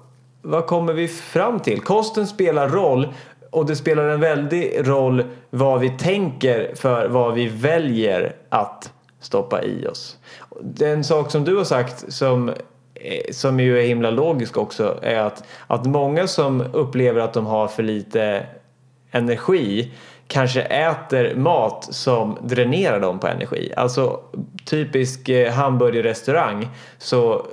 [0.43, 1.81] vad kommer vi fram till?
[1.81, 3.09] Kosten spelar roll
[3.51, 9.63] och det spelar en väldig roll vad vi tänker för vad vi väljer att stoppa
[9.63, 10.19] i oss.
[10.61, 12.53] Det är en sak som du har sagt som,
[13.05, 17.47] Eh, som ju är himla logisk också är att, att många som upplever att de
[17.47, 18.47] har för lite
[19.11, 19.93] energi
[20.27, 23.73] kanske äter mat som dränerar dem på energi.
[23.77, 24.21] Alltså
[24.65, 27.47] typisk eh, hamburgerrestaurang så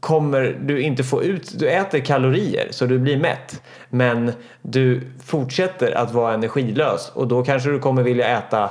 [0.00, 5.92] kommer du inte få ut, du äter kalorier så du blir mätt men du fortsätter
[5.96, 8.70] att vara energilös och då kanske du kommer vilja äta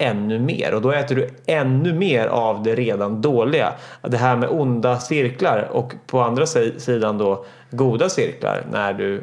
[0.00, 3.72] ännu mer och då äter du ännu mer av det redan dåliga.
[4.02, 9.22] Det här med onda cirklar och på andra sidan då goda cirklar när du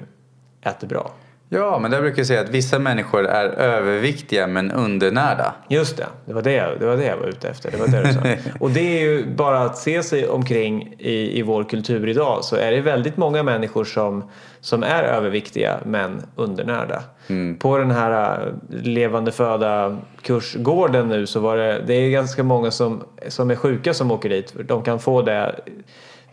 [0.61, 1.11] äter bra.
[1.49, 5.53] Ja, men där brukar jag säga att vissa människor är överviktiga men undernärda.
[5.67, 7.71] Just det, det var det, det, var det jag var ute efter.
[7.71, 8.49] Det var det du sa.
[8.59, 12.55] Och det är ju bara att se sig omkring i, i vår kultur idag så
[12.55, 14.29] är det väldigt många människor som,
[14.59, 17.03] som är överviktiga men undernärda.
[17.27, 17.57] Mm.
[17.57, 22.71] På den här äh, levande föda kursgården nu så var det, det är ganska många
[22.71, 24.53] som, som är sjuka som åker dit.
[24.67, 25.55] De kan få det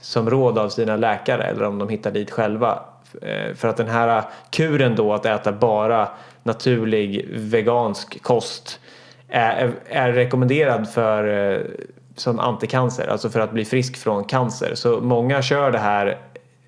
[0.00, 2.78] som råd av sina läkare eller om de hittar dit själva
[3.54, 6.08] för att den här kuren då att äta bara
[6.42, 8.80] naturlig vegansk kost
[9.28, 11.60] är, är rekommenderad för eh,
[12.16, 14.74] som anticancer, alltså för att bli frisk från cancer.
[14.74, 16.18] Så många kör det här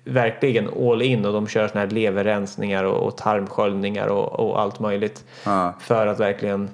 [0.03, 4.79] verkligen all in och de kör såna här leverrensningar och, och tarmsköljningar och, och allt
[4.79, 5.73] möjligt ja.
[5.79, 6.69] för att verkligen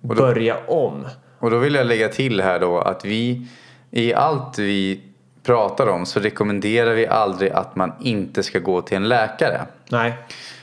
[0.00, 1.06] då, börja om.
[1.38, 3.46] Och då vill jag lägga till här då att vi
[3.90, 5.00] i allt vi
[5.42, 9.66] pratar om så rekommenderar vi aldrig att man inte ska gå till en läkare.
[9.88, 10.14] Nej.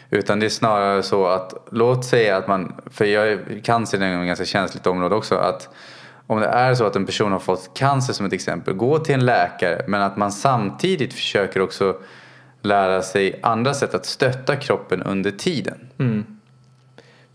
[0.09, 4.27] Utan det är snarare så att låt säga att man, för jag, cancer är ett
[4.27, 5.69] ganska känsligt område också, att
[6.27, 9.15] om det är så att en person har fått cancer som ett exempel, gå till
[9.15, 11.97] en läkare men att man samtidigt försöker också
[12.61, 15.89] lära sig andra sätt att stötta kroppen under tiden.
[15.99, 16.38] Mm.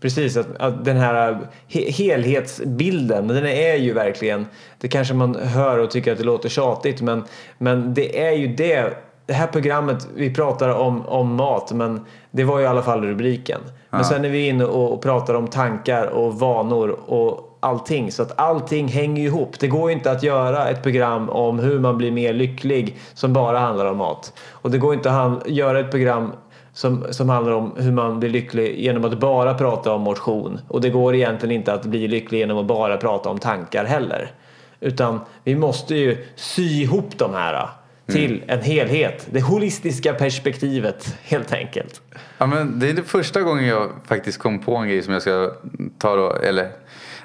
[0.05, 1.37] Precis, att, att den här
[1.67, 4.45] he helhetsbilden, den är ju verkligen,
[4.79, 7.23] det kanske man hör och tycker att det låter tjatigt men,
[7.57, 12.43] men det är ju det, det här programmet, vi pratar om, om mat men det
[12.43, 13.61] var ju i alla fall rubriken.
[13.89, 14.03] Men ja.
[14.03, 18.11] sen är vi inne och, och pratar om tankar och vanor och allting.
[18.11, 19.59] Så att allting hänger ihop.
[19.59, 23.59] Det går inte att göra ett program om hur man blir mer lycklig som bara
[23.59, 24.33] handlar om mat.
[24.51, 26.31] Och det går inte att göra ett program
[26.75, 30.59] som, som handlar om hur man blir lycklig genom att bara prata om motion.
[30.67, 34.31] Och det går egentligen inte att bli lycklig genom att bara prata om tankar heller.
[34.79, 38.59] Utan vi måste ju sy ihop de här äh, till mm.
[38.59, 39.27] en helhet.
[39.31, 42.01] Det holistiska perspektivet helt enkelt.
[42.37, 45.21] Ja, men det är det första gången jag faktiskt kom på en grej som jag
[45.21, 45.51] ska
[45.97, 46.69] ta då, eller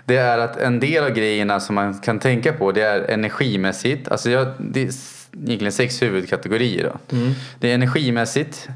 [0.05, 4.09] det är att en del av grejerna som man kan tänka på det är energimässigt.
[4.09, 4.91] Alltså jag, det är
[5.45, 6.93] egentligen sex huvudkategorier.
[6.93, 7.17] Då.
[7.17, 7.33] Mm.
[7.61, 8.69] Det är energimässigt,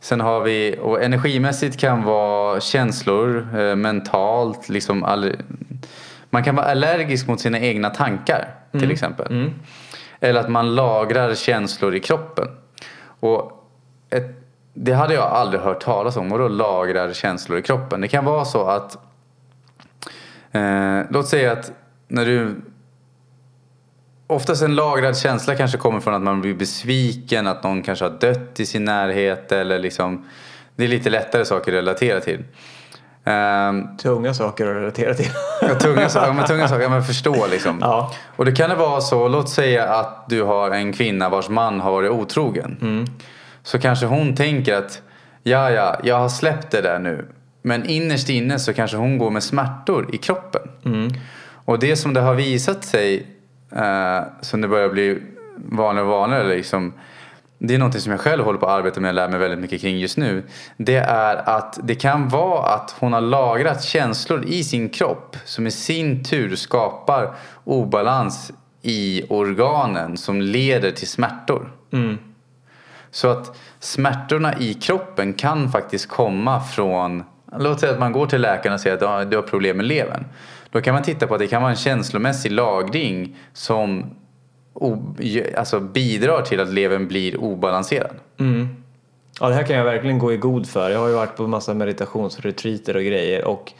[0.00, 5.36] Sen har vi, och energimässigt kan vara känslor, eh, mentalt, liksom all,
[6.30, 8.92] man kan vara allergisk mot sina egna tankar till mm.
[8.92, 9.26] exempel.
[9.30, 9.50] Mm.
[10.20, 12.48] Eller att man lagrar känslor i kroppen.
[13.20, 13.66] Och
[14.10, 14.40] ett,
[14.74, 16.28] det hade jag aldrig hört talas om.
[16.28, 18.00] Vadå lagrar känslor i kroppen?
[18.00, 18.98] Det kan vara så att
[20.52, 21.72] eh, Låt säga att
[22.08, 22.60] när du
[24.30, 28.12] Oftast en lagrad känsla kanske kommer från att man blir besviken, att någon kanske har
[28.20, 30.28] dött i sin närhet eller liksom
[30.76, 32.44] Det är lite lättare saker att relatera till.
[33.24, 35.30] Um, tunga saker att relatera till.
[35.60, 37.78] ja, tunga, ja, men tunga saker, men förstå liksom.
[37.80, 38.12] Ja.
[38.36, 41.80] Och det kan det vara så, låt säga att du har en kvinna vars man
[41.80, 42.76] har varit otrogen.
[42.82, 43.06] Mm.
[43.62, 45.02] Så kanske hon tänker att
[45.42, 47.28] ja, ja, jag har släppt det där nu.
[47.62, 50.62] Men innerst inne så kanske hon går med smärtor i kroppen.
[50.84, 51.10] Mm.
[51.64, 53.26] Och det som det har visat sig
[53.72, 55.22] eh, som det börjar bli
[55.56, 56.48] vanligare och vanligare.
[56.56, 56.92] Liksom,
[57.58, 59.58] det är något som jag själv håller på att arbeta med och lär mig väldigt
[59.58, 60.42] mycket kring just nu.
[60.76, 65.66] Det är att det kan vara att hon har lagrat känslor i sin kropp som
[65.66, 68.52] i sin tur skapar obalans
[68.82, 71.72] i organen som leder till smärtor.
[71.92, 72.18] Mm.
[73.10, 77.24] Så att smärtorna i kroppen kan faktiskt komma från
[77.58, 80.24] Låt säga att man går till läkaren och säger att du har problem med levern.
[80.70, 84.04] Då kan man titta på att det kan vara en känslomässig lagring som
[85.56, 88.16] alltså bidrar till att levern blir obalanserad.
[88.38, 88.68] Mm.
[89.40, 90.90] Ja, det här kan jag verkligen gå i god för.
[90.90, 93.72] Jag har ju varit på massa meditationsretreater och grejer och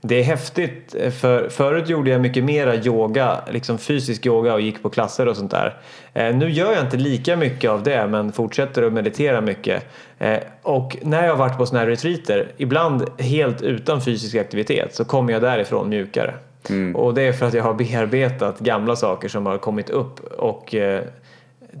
[0.00, 4.82] det är häftigt för förut gjorde jag mycket mera yoga, liksom fysisk yoga och gick
[4.82, 5.76] på klasser och sånt där.
[6.14, 9.86] Eh, nu gör jag inte lika mycket av det men fortsätter att meditera mycket.
[10.18, 14.94] Eh, och när jag har varit på sådana här retreater, ibland helt utan fysisk aktivitet,
[14.94, 16.34] så kommer jag därifrån mjukare.
[16.70, 16.96] Mm.
[16.96, 20.74] Och det är för att jag har bearbetat gamla saker som har kommit upp och
[20.74, 21.02] eh,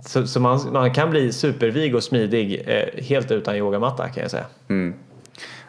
[0.06, 2.62] så, så man, man, kan bli supervig och smidig
[3.02, 4.46] helt utan yogamatta kan jag säga.
[4.68, 4.94] Mm.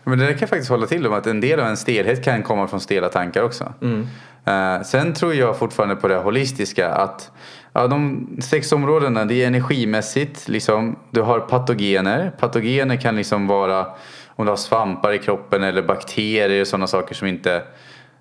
[0.04, 2.44] Men det kan jag faktiskt hålla till om att en del av en stelhet kan
[2.44, 3.74] komma från stela tankar också.
[3.82, 4.08] Mm.
[4.48, 7.32] Uh, sen tror jag fortfarande på det holistiska att
[7.74, 12.32] ja, de sex områdena det är energimässigt, liksom, du har patogener.
[12.40, 13.86] Patogener kan liksom vara
[14.28, 17.64] om du har svampar i kroppen eller bakterier och sådana saker som inte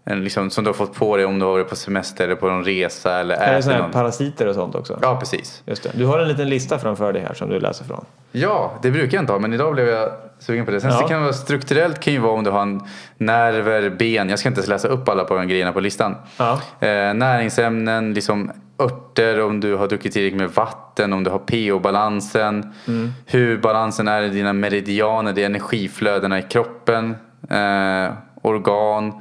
[0.04, 2.34] en liksom, som du har fått på dig om du har varit på semester eller
[2.34, 3.90] på någon resa eller Är det sådana någon.
[3.90, 4.98] parasiter och sånt också?
[5.02, 5.62] Ja, precis.
[5.66, 5.90] Just det.
[5.94, 8.04] Du har en liten lista framför dig här som du läser från.
[8.32, 10.80] Ja, det brukar jag inte ha men idag blev jag sugen på det.
[10.80, 11.00] Sen Ja.
[11.02, 12.80] det kan vara strukturellt kan ju vara om du har en
[13.18, 14.28] nerver, ben.
[14.30, 16.14] Jag ska inte läsa upp alla på de grejerna på listan.
[16.38, 16.52] Ja.
[16.80, 18.50] Eh, näringsämnen, liksom
[18.82, 22.72] örter, om du har druckit tillräckligt med vatten, om du har pH-balansen.
[22.88, 23.12] Mm.
[23.26, 27.16] Hur balansen är i dina meridianer, det är energiflödena i kroppen.
[27.50, 28.12] Eh,
[28.48, 29.12] organ.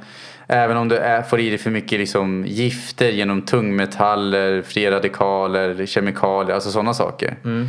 [0.46, 5.86] Även om du är, får i dig för mycket liksom, gifter genom tungmetaller, fria radikaler,
[5.86, 7.36] kemikalier, alltså sådana saker.
[7.44, 7.68] Mm.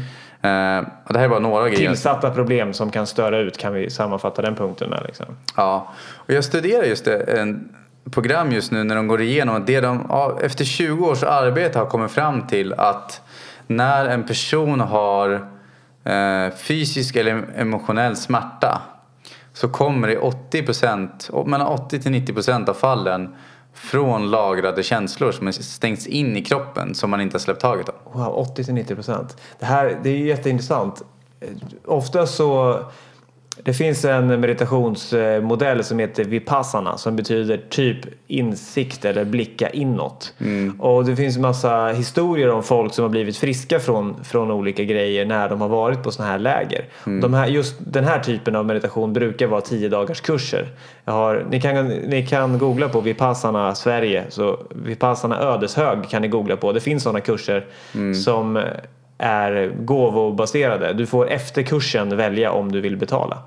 [1.03, 1.87] Och det här är bara några grejer.
[1.87, 5.03] Tillsatta problem som kan störa ut kan vi sammanfatta den punkten med.
[5.05, 5.25] Liksom.
[5.55, 7.69] Ja, och jag studerar just det, en
[8.11, 10.11] program just nu när de går igenom att det de
[10.43, 13.21] efter 20 års arbete har kommit fram till att
[13.67, 15.31] när en person har
[16.03, 18.81] eh, fysisk eller emotionell smärta
[19.59, 23.35] så kommer det 80%, mellan 80 till 90% av fallen
[23.73, 27.89] från lagrade känslor som har stängts in i kroppen som man inte har släppt taget
[27.89, 28.21] om.
[28.21, 29.37] Wow, 80-90 procent.
[29.59, 31.03] Det här det är jätteintressant.
[31.39, 31.47] Eh,
[31.85, 32.79] ofta så
[33.63, 37.97] det finns en meditationsmodell som heter Vipassana som betyder typ
[38.27, 40.33] insikt eller blicka inåt.
[40.79, 45.25] Och det finns massa historier om folk som har blivit friska från, från olika grejer
[45.25, 46.85] när de har varit på sådana här läger.
[47.21, 50.67] De här, just den här typen av meditation brukar vara 10 dagars kurser.
[51.05, 56.57] Har, ni, kan, ni kan googla på Vipassana Sverige, så Vipassana Ödeshög kan ni googla
[56.57, 56.71] på.
[56.71, 57.65] Det finns sådana kurser
[58.13, 58.63] som
[59.21, 60.93] är gåvobaserade.
[60.93, 63.37] Du får efter kursen välja om du vill betala.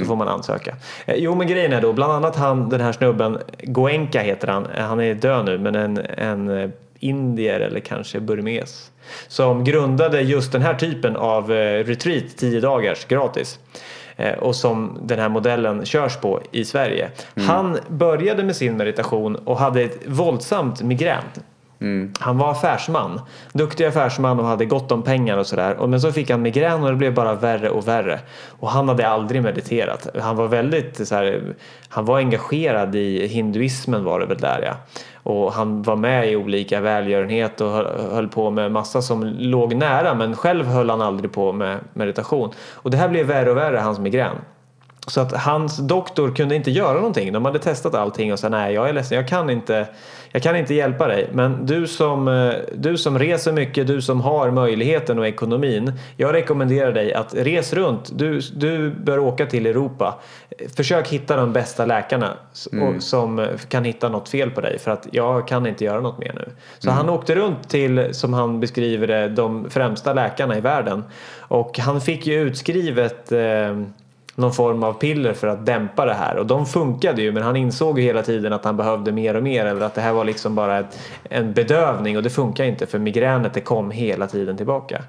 [0.00, 0.76] Så får man ansöka.
[1.06, 4.66] Eh, Jo men grejen är då bland annat han den här snubben Goenka heter han.
[4.66, 8.90] Eh, Han är död nu men en, en eh, indier eller kanske burmes.
[9.28, 13.58] Som grundade just den här typen av retreat 10 dagars gratis.
[14.38, 17.10] Och som den här modellen körs på i Sverige.
[17.36, 21.22] Han började med sin meditation och hade ett våldsamt migrän.
[22.20, 23.20] Han var affärsman.
[23.52, 25.86] Duktig affärsman och hade gott om pengar och sådär.
[25.86, 28.20] Men så fick han migrän och det blev bara värre och värre.
[28.60, 30.08] Och han hade aldrig mediterat.
[30.20, 31.54] Han var väldigt så här,
[31.88, 34.74] han var engagerad i hinduismen var det väl där ja.
[35.22, 39.74] Och han var med i olika välgörenhet och höll, höll på med massa som låg
[39.74, 42.52] nära men själv höll han aldrig på med meditation.
[42.72, 44.36] Och det här blev värre och värre, hans migrän.
[45.06, 47.32] Så att hans doktor kunde inte göra någonting.
[47.32, 49.86] De hade testat allting och sa nej jag är ledsen, jag kan inte,
[50.34, 51.30] jag kan inte hjälpa dig.
[51.32, 55.92] Men du som, eh, du som reser mycket, du som har möjligheten och ekonomin.
[56.16, 58.18] Jag rekommenderar dig att res runt.
[58.18, 60.18] Du, du bör åka till Europa.
[60.76, 62.36] Försök hitta de bästa läkarna
[62.82, 64.78] och, som eh, kan hitta något fel på dig.
[64.78, 66.52] För att jag kan inte göra något mer nu.
[66.78, 71.04] Så han åkte runt till, som han beskriver det, de främsta läkarna i världen.
[71.38, 73.38] Och han fick ju utskrivet eh,
[74.36, 77.56] någon form av piller för att dämpa det här och de funkade ju men han
[77.56, 80.24] insåg ju hela tiden att han behövde mer och mer eller att det här var
[80.24, 80.98] liksom bara ett,
[81.30, 85.02] en bedövning och det funkar inte för migränet det kom hela tiden tillbaka.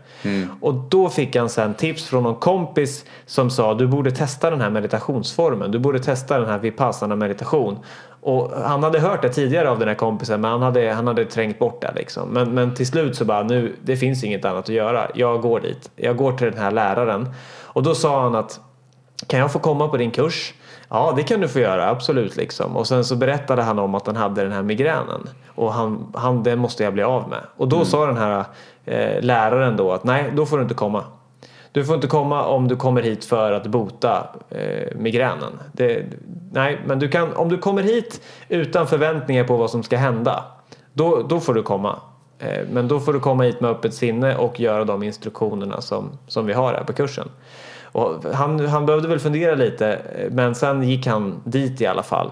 [0.62, 4.62] Och då fick han sen tips från någon kompis som sa du borde testa den
[4.62, 7.80] här meditationsformen, du borde testa den här vipassana meditation.
[8.22, 11.26] Och han hade hört det tidigare av den här kompisen men han hade, han hade
[11.26, 12.30] trängt bort det liksom.
[12.30, 15.08] Men, men till slut så bara nu, det finns inget annat att göra.
[15.16, 15.92] Jag går dit.
[15.96, 17.30] Jag går till den här läraren.
[17.64, 18.60] Och då sa han att
[19.28, 20.54] kan jag få komma på din kurs?
[20.90, 22.36] Ja, det kan du få göra, absolut.
[22.36, 22.78] Liksom.
[22.78, 25.30] Och sen så berättade han om att han hade den här migränen.
[25.56, 27.42] Och han, han, det måste jag bli av med.
[27.58, 28.46] Och då sa den här
[28.86, 31.04] eh, läraren då att nej, då får du inte komma.
[31.72, 35.60] Du får inte komma om du kommer hit för att bota eh, migränen.
[35.72, 36.06] Det,
[36.52, 40.44] nej, men du kan, om du kommer hit utan förväntningar på vad som ska hända,
[40.94, 42.00] då, då får du komma.
[42.40, 46.10] Eh, men då får du komma hit med öppet sinne och göra de instruktionerna som,
[46.28, 47.30] som vi har här på kursen.
[47.96, 50.00] Och han, han behövde väl fundera lite
[50.32, 52.32] men sen gick han dit i alla fall.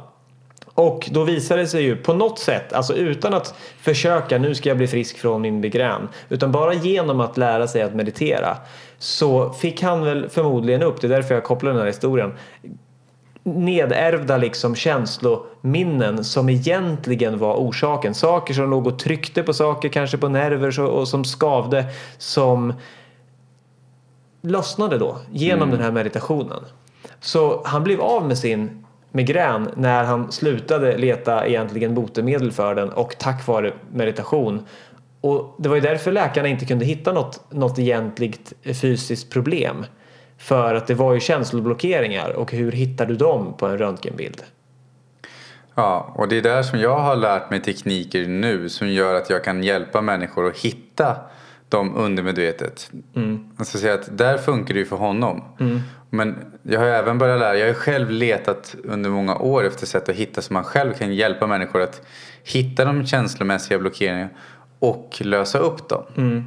[0.66, 4.70] Och då visade det sig ju på något sätt, alltså utan att försöka nu ska
[4.70, 8.58] jag bli frisk från min migrän, utan bara genom att lära sig att meditera
[8.98, 12.34] så fick han väl förmodligen upp, det är därför jag kopplar den här historien,
[13.44, 18.14] nedärvda liksom känslominnen som egentligen var orsaken.
[18.14, 21.86] Saker som låg och tryckte på saker, kanske på nerver och som skavde,
[22.18, 22.74] som
[24.44, 26.60] lossnade då genom den här meditationen.
[27.20, 32.90] Så han blev av med sin migrän när han slutade leta egentligen botemedel för den
[32.90, 34.66] och tack vare meditation.
[35.22, 39.86] Och det var ju därför läkarna inte kunde hitta något, något egentligt fysiskt problem.
[40.38, 44.44] För att det var ju känsloblockeringar och hur hittar du dem på en röntgenbild?
[45.76, 49.30] Ja, och det är där som jag har lärt mig tekniker nu som gör att
[49.30, 51.16] jag kan hjälpa människor att hitta
[51.78, 52.92] dem undermedvetet.
[53.16, 53.46] Mm.
[53.58, 55.42] Alltså säga att där funkar det ju för honom.
[56.10, 59.86] Men jag har även börjat lära, jag har ju själv letat under många år efter
[59.86, 62.02] sätt att hitta så man själv kan hjälpa människor att
[62.44, 64.30] hitta de känslomässiga blockeringarna
[64.80, 66.04] och lösa upp dem.
[66.18, 66.44] Mm.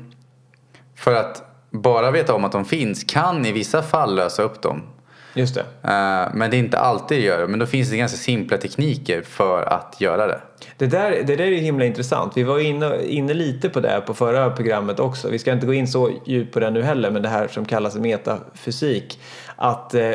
[0.95, 4.83] För att bara veta om att de finns kan i vissa fall lösa upp dem.
[5.37, 5.61] Just det.
[5.61, 7.47] Eh, Men det är inte alltid det gör det.
[7.47, 10.41] Men då finns det ganska simpla tekniker för att göra det.
[10.77, 12.33] Det där, det där är ju himla intressant.
[12.37, 15.29] Vi var inne, inne lite på det på förra programmet också.
[15.29, 17.65] Vi ska inte gå in så djupt på det nu heller, men det här som
[17.65, 19.21] kallas metafysik.
[19.57, 20.11] Att eh,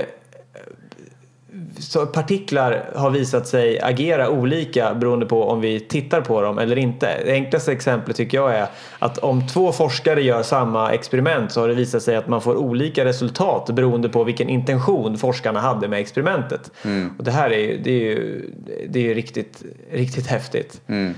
[1.80, 6.78] så partiklar har visat sig agera olika beroende på om vi tittar på dem eller
[6.78, 7.18] inte.
[7.26, 8.68] Det enklaste exemplet tycker jag är
[9.00, 12.56] att om två forskare gör samma experiment så har det visat sig att man får
[12.56, 16.72] olika resultat beroende på vilken intention forskarna hade med experimentet.
[17.18, 18.50] Och det här är ju, det är ju,
[18.90, 20.82] det är ju riktigt, riktigt häftigt.
[20.88, 21.14] Mm.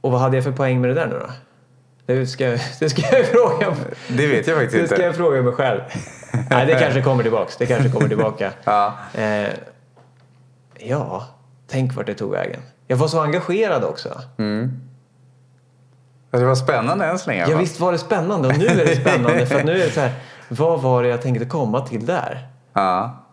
[0.00, 1.30] Och vad hade jag för poäng med det där nu då?
[2.06, 2.46] Det ska,
[2.80, 3.76] det ska jag fråga.
[4.08, 5.06] Det vet jag faktiskt Det ska inte.
[5.06, 5.80] jag fråga mig själv.
[6.50, 7.56] Nej, det kanske kommer tillbaks.
[7.56, 8.52] Det kanske kommer tillbaka.
[8.64, 8.92] Ja.
[9.14, 9.48] Eh,
[10.78, 11.26] ja,
[11.68, 12.60] tänk vart det tog vägen.
[12.86, 14.20] Jag var så engagerad också.
[16.30, 17.46] Det var spännande än så länge.
[17.50, 20.00] Ja, visst var det spännande och nu är det spännande för nu är det så
[20.00, 20.12] här.
[20.48, 22.48] Vad var det jag tänkte komma till där?
[22.72, 23.23] Ja.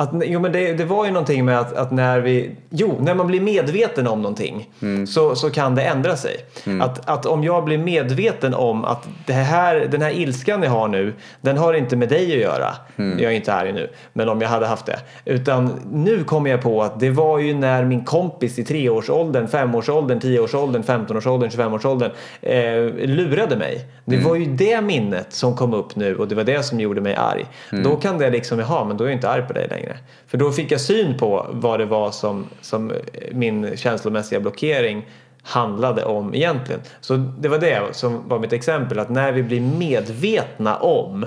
[0.00, 2.50] Att, jo, men det, det var ju någonting med att, att när vi...
[2.70, 4.70] Jo, när man blir medveten om någonting
[5.08, 6.36] så, så kan det ändra sig.
[6.82, 10.88] Att, att om jag blir medveten om att det här, den här ilskan jag har
[10.88, 12.74] nu, den har inte med dig att göra.
[12.96, 14.98] Jag är inte arg nu, men om jag hade haft det.
[15.24, 20.20] Utan nu kommer jag på att det var ju när min kompis i treårsåldern, femårsåldern,
[20.20, 22.10] tioårsåldern, femtonårsåldern, 25-årsåldern
[22.42, 23.84] eh, lurade mig.
[24.04, 27.00] Det var ju det minnet som kom upp nu och det var det som gjorde
[27.00, 27.46] mig arg.
[27.84, 29.87] Då kan det liksom, jaha, men då är jag inte arg på dig längre.
[30.26, 32.92] För då fick jag syn på vad det var som, som
[33.32, 35.06] min känslomässiga blockering
[35.42, 36.80] handlade om egentligen.
[37.00, 38.98] Så det var det som var mitt exempel.
[38.98, 41.26] Att när vi blir medvetna om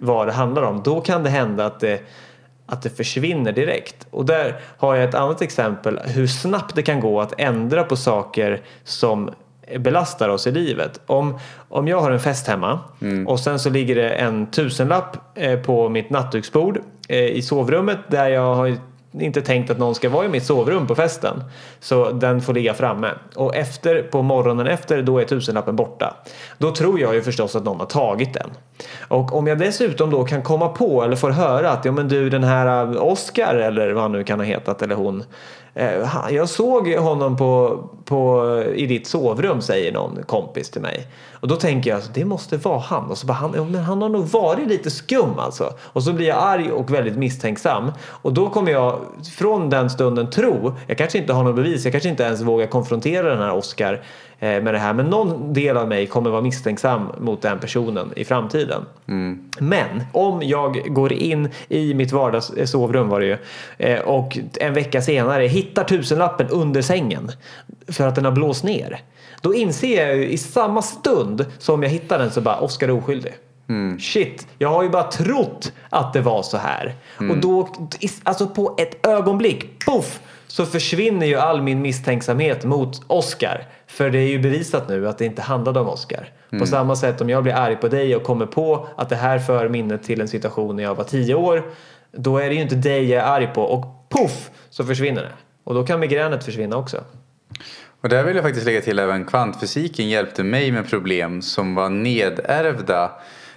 [0.00, 2.00] vad det handlar om, då kan det hända att det
[2.66, 4.06] att det försvinner direkt.
[4.10, 7.96] Och där har jag ett annat exempel hur snabbt det kan gå att ändra på
[7.96, 9.30] saker som
[9.78, 11.00] belastar oss i livet.
[11.06, 11.38] Om,
[11.68, 12.80] om jag har en fest hemma
[13.26, 18.28] och sen så ligger det en tusenlapp eh, på mitt nattduksbord eh, i sovrummet där
[18.28, 18.76] jag har
[19.20, 21.44] inte tänkt att någon ska vara i mitt sovrum på festen.
[21.80, 23.10] Så den får ligga framme.
[23.34, 26.16] Och efter, på morgonen efter, då är tusenlappen borta.
[26.58, 28.50] Då tror jag ju förstås att någon har tagit den.
[29.08, 32.30] Och om jag dessutom då kan komma på eller får höra att ja men du
[32.30, 35.24] den här Oscar eller vad han nu kan ha hetat eller hon.
[35.78, 41.06] Eh, jag såg honom på, på, i ditt sovrum säger någon kompis till mig.
[41.32, 43.10] Och då tänker jag att det måste vara han.
[43.10, 45.72] Och så bara, han, ja, men han har nog varit lite skum alltså.
[45.80, 47.92] Och så blir jag arg och väldigt misstänksam.
[48.06, 48.98] Och då kommer jag
[49.38, 52.66] från den stunden tro, jag kanske inte har något bevis, jag kanske inte ens vågar
[52.66, 54.02] konfrontera den här Oscar
[54.40, 54.94] med det här.
[54.94, 58.82] Men någon del av mig kommer vara misstänksam mot den personen i framtiden.
[59.58, 63.36] Men om jag går in i mitt vardags eh, var det ju
[63.78, 67.30] eh, och en vecka senare hittar tusenlappen under sängen
[67.88, 69.00] för att den har blåst ner.
[69.40, 72.92] Då inser jag ju i samma stund som jag hittar den så bara Oskar är
[72.92, 73.34] oskyldig.
[74.00, 76.94] Shit, jag har ju bara trott att det var så här.
[77.30, 77.68] Och då,
[78.22, 80.20] alltså på ett ögonblick, poff,
[80.56, 83.66] så försvinner ju all min misstänksamhet mot Oscar.
[83.86, 86.32] För det är ju bevisat nu att det inte handlade om Oscar.
[86.58, 89.38] På samma sätt om jag blir arg på dig och kommer på att det här
[89.38, 91.62] för minnet till en situation när jag var tio år.
[92.12, 95.32] Då är det ju inte dig jag är arg på och poff så försvinner det.
[95.64, 97.04] Och då kan migränet försvinna också.
[98.00, 101.88] Och där vill jag faktiskt lägga till även kvantfysiken hjälpte mig med problem som var
[101.88, 103.10] nedärvda.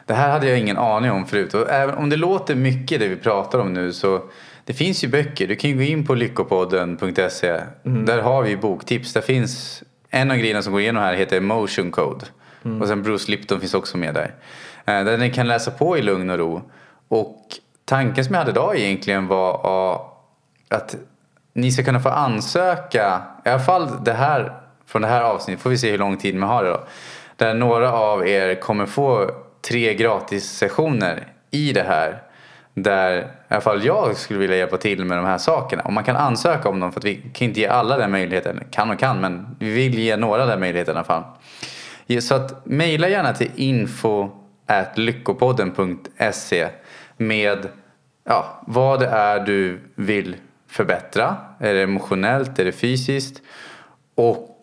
[0.06, 1.54] Det här hade jag ingen aning om förut.
[1.54, 4.22] Och även om det låter mycket det vi pratar om nu så
[4.70, 5.47] det finns ju böcker.
[5.47, 7.59] Du kan ju gå in på lyckopodden.se.
[7.84, 9.13] Där har vi boktips.
[9.13, 12.26] Där finns en av grejerna som går igenom här heter Emotion Code.
[12.82, 14.34] Och sen Bruce Lipton finns också med där.
[14.86, 16.61] Eh, Där ni kan läsa på i lugn och ro.
[17.07, 17.38] Och
[17.86, 20.01] tanken som jag hade idag egentligen var
[20.70, 20.95] att
[21.53, 24.53] ni ska kunna få ansöka, i alla fall det här,
[24.86, 26.84] från det här avsnittet, får vi se hur lång tid man har då.
[27.36, 29.32] Där några av er kommer få
[29.70, 32.22] tre gratis sessioner i det här.
[32.84, 35.84] Där i alla fall jag skulle vilja hjälpa till med de här sakerna.
[35.84, 38.64] Och man kan ansöka om dem för att vi kan inte ge alla den möjligheten.
[38.72, 41.24] Kan och kan men vi vill ge några den möjligheten i alla fall.
[42.22, 44.30] Så att mejla gärna till info
[44.96, 46.68] lyckopodden.se
[47.18, 47.68] med
[48.24, 50.36] ja, vad det är du vill
[50.68, 51.36] förbättra.
[51.60, 52.60] Är det emotionellt?
[52.60, 53.42] Är det fysiskt?
[54.16, 54.58] Och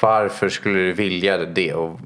[0.00, 1.74] varför skulle du vilja det?
[1.74, 2.00] Och,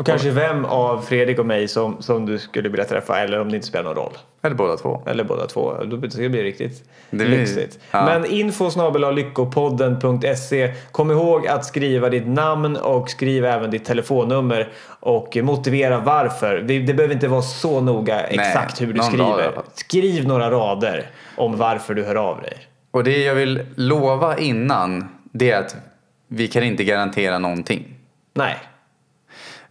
[0.00, 3.48] och kanske vem av Fredrik och mig som, som du skulle vilja träffa eller om
[3.50, 4.12] det inte spelar någon roll.
[4.42, 5.02] Eller båda två.
[5.06, 5.74] Eller båda två.
[5.84, 7.78] Då ska det bli riktigt Det blir- lyxigt.
[7.90, 8.04] ja.
[8.04, 10.74] Men info lyckopodden.se.
[10.92, 16.56] Kom ihåg att skriva ditt namn och skriv även ditt telefonnummer och motivera varför.
[16.56, 19.52] Det, behöver inte vara så noga exakt hur du rad skriver.
[19.74, 22.56] Skriv några rader om varför du hör av dig.
[22.90, 25.76] Och det jag vill lova innan det är att
[26.28, 27.84] vi kan inte garantera någonting.
[28.34, 28.56] Nej.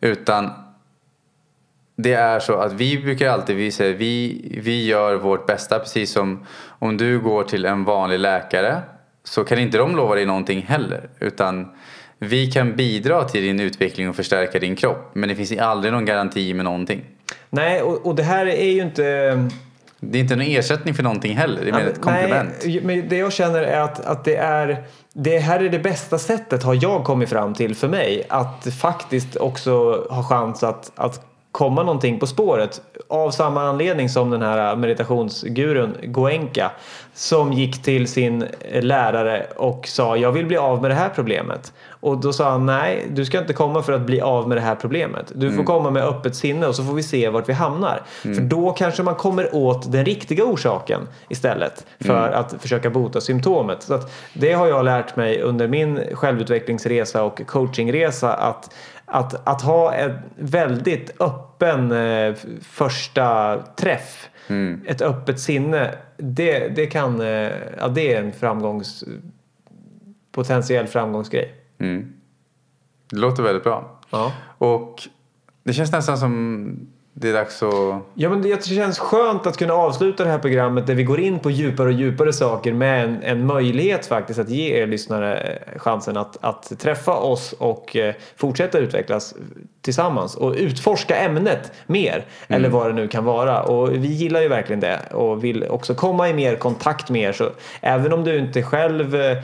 [0.02, 0.50] Utan
[1.96, 6.12] det är så att vi brukar alltid vi säger, vi, vi gör vårt bästa precis
[6.12, 8.82] som om du går till en vanlig läkare
[9.24, 11.10] så kan inte de lova dig någonting heller.
[11.20, 11.72] Utan
[12.20, 15.10] vi kan bidra till din utveckling och förstärka din kropp.
[15.14, 17.06] Men det finns aldrig någon garanti med någonting.
[17.50, 19.04] Nej, och, och det här är ju inte...
[20.00, 21.62] Det är inte någon ersättning för någonting heller.
[21.64, 22.50] Det är mer ett komplement.
[22.66, 24.84] Nej, men det jag känner är att, att det är
[25.22, 29.36] det här är det bästa sättet har jag kommit fram till för mig att faktiskt
[29.36, 34.76] också ha chans att, att komma någonting på spåret av samma anledning som den här
[34.76, 36.72] meditationsgurun Goenka
[37.14, 38.46] som gick till sin
[38.82, 41.74] lärare och sa jag vill bli av med det här problemet.
[42.00, 44.62] Och då sa han nej, du ska inte komma för att bli av med det
[44.62, 45.32] här problemet.
[45.36, 48.02] Du får komma med öppet sinne och så får vi se vart vi hamnar.
[48.22, 53.84] För då kanske man kommer åt den riktiga orsaken istället för att försöka bota symptomet.
[53.84, 58.74] Så att det har jag lärt mig under min självutvecklingsresa och coachingresa att
[59.12, 64.30] att, att ha en väldigt öppen eh, första träff,
[64.86, 69.04] ett öppet sinne, det, det kan, eh, ja det är en framgångs,
[70.32, 71.59] potentiell framgångsgrej.
[71.80, 72.14] Mm.
[73.10, 74.00] Det låter väldigt bra.
[74.10, 74.34] Ja.
[74.58, 75.08] Och
[75.64, 76.88] det känns nästan som
[77.22, 77.74] det är dags att...
[78.14, 81.40] Ja, men det känns skönt att kunna avsluta det här programmet där vi går in
[81.40, 85.80] på djupare och djupare saker med en, en möjlighet faktiskt att ge er lyssnare eh,
[85.80, 89.36] chansen att, att träffa oss och eh, fortsätta utvecklas
[89.82, 93.64] tillsammans och utforska ämnet mer eller vad det nu kan vara.
[93.64, 97.32] Och vi gillar ju verkligen det och vill också komma i mer kontakt med er.
[97.32, 97.50] Så
[97.82, 99.38] även om du inte själv eh,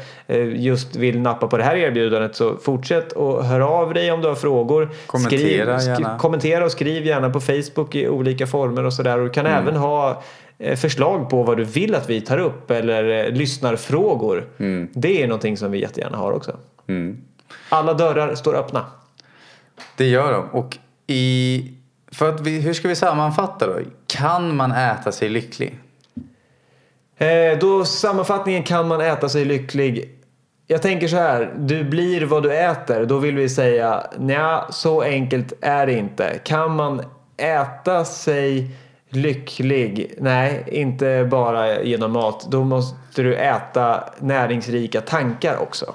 [0.55, 4.27] just vill nappa på det här erbjudandet så fortsätt och hör av dig om du
[4.27, 4.89] har frågor.
[5.07, 6.17] Kommentera skriv, gärna.
[6.17, 7.64] kommentera och skriv gärna på Facebook
[7.95, 9.17] i olika former och sådär.
[9.17, 9.61] Du kan Mm.
[9.63, 10.23] även ha
[10.57, 14.47] eh, förslag på vad du vill att vi tar upp eller eh, lyssnarfrågor.
[14.93, 16.57] Det är någonting som vi jättegärna har också.
[16.87, 17.17] Mm.
[17.69, 18.85] Alla dörrar står öppna.
[19.97, 20.49] Det gör de.
[20.49, 21.71] Och i...
[22.11, 23.79] För att vi, hur ska vi sammanfatta då?
[24.07, 25.79] Kan man äta sig lycklig?
[27.17, 30.11] Eh, då sammanfattningen kan man äta sig lycklig.
[30.67, 33.05] Jag tänker så här, du blir vad du äter.
[33.05, 36.39] Då vill vi säga, nja, så enkelt är det inte.
[36.43, 37.01] Kan man
[37.37, 38.69] äta sig
[39.09, 40.13] lycklig?
[40.17, 42.47] Nej, inte bara genom mat.
[42.51, 45.93] Då måste du äta näringsrika tankar också.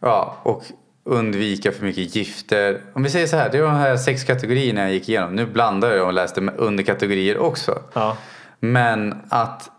[0.00, 0.62] Ja, och
[1.04, 2.80] undvika för mycket gifter.
[2.92, 5.34] Om vi säger så här, det var de här sex kategorierna jag gick igenom.
[5.34, 7.82] Nu blandar jag och läste underkategorier också.
[7.92, 8.16] Ja.
[8.60, 9.70] Men att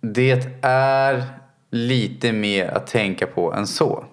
[0.00, 1.24] det är
[1.70, 4.04] lite mer att tänka på än så.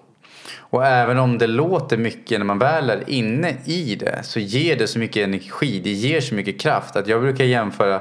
[0.76, 4.76] Och även om det låter mycket när man väl är inne i det så ger
[4.76, 8.00] det så mycket energi, det ger så mycket kraft att jag brukar jämföra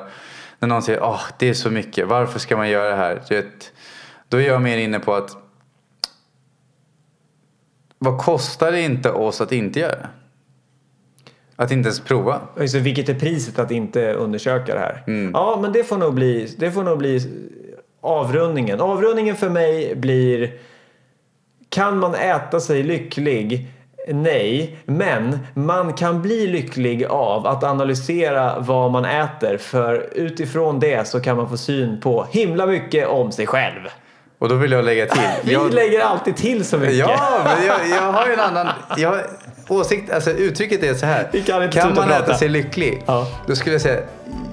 [0.59, 3.23] när någon säger åh det är så mycket, varför ska man göra det här?
[3.30, 3.73] Du vet,
[4.30, 5.38] då är jag mer inne på att
[7.97, 10.09] vad kostar det inte oss att inte göra det?
[11.55, 12.41] Att inte ens prova.
[12.59, 15.03] Alltså, vilket är priset att inte undersöka det här?
[15.07, 15.32] Mm.
[15.34, 17.19] Ja, men det får nog bli, det får nog bli
[18.01, 18.82] avrundningen.
[18.82, 20.59] Avrundningen för mig blir
[21.76, 23.67] kan man äta sig lycklig?
[24.07, 31.07] Nej, men man kan bli lycklig av att analysera vad man äter för utifrån det
[31.07, 33.80] så kan man få syn på himla mycket om sig själv.
[34.39, 35.21] Och då vill jag lägga till.
[35.43, 36.95] Vi jag, lägger alltid till så mycket.
[36.95, 38.67] Ja, men jag, jag har ju en annan
[38.97, 39.19] jag
[39.67, 40.11] åsikt.
[40.11, 41.30] Alltså uttrycket är så här.
[41.32, 43.03] Vi kan inte kan man äta sig lycklig?
[43.05, 43.28] Ja.
[43.47, 44.01] Då skulle jag säga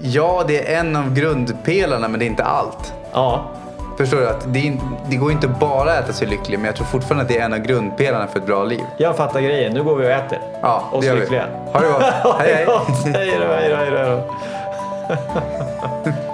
[0.02, 2.92] ja, det är en av grundpelarna men det är inte allt.
[3.12, 3.50] ja.
[3.99, 4.28] Förstår du?
[4.28, 4.78] Att det, är,
[5.11, 7.45] det går inte bara att äta sig lycklig men jag tror fortfarande att det är
[7.45, 8.80] en av grundpelarna för ett bra liv.
[8.97, 9.72] Jag fattar grejen.
[9.74, 10.38] Nu går vi och äter.
[10.62, 11.20] Ja, Oss det gör vi.
[11.20, 11.47] lyckliga.
[11.72, 12.03] Ha det gott.
[12.38, 12.66] Hej hej.
[13.14, 14.22] Hej då, hej då, hej då.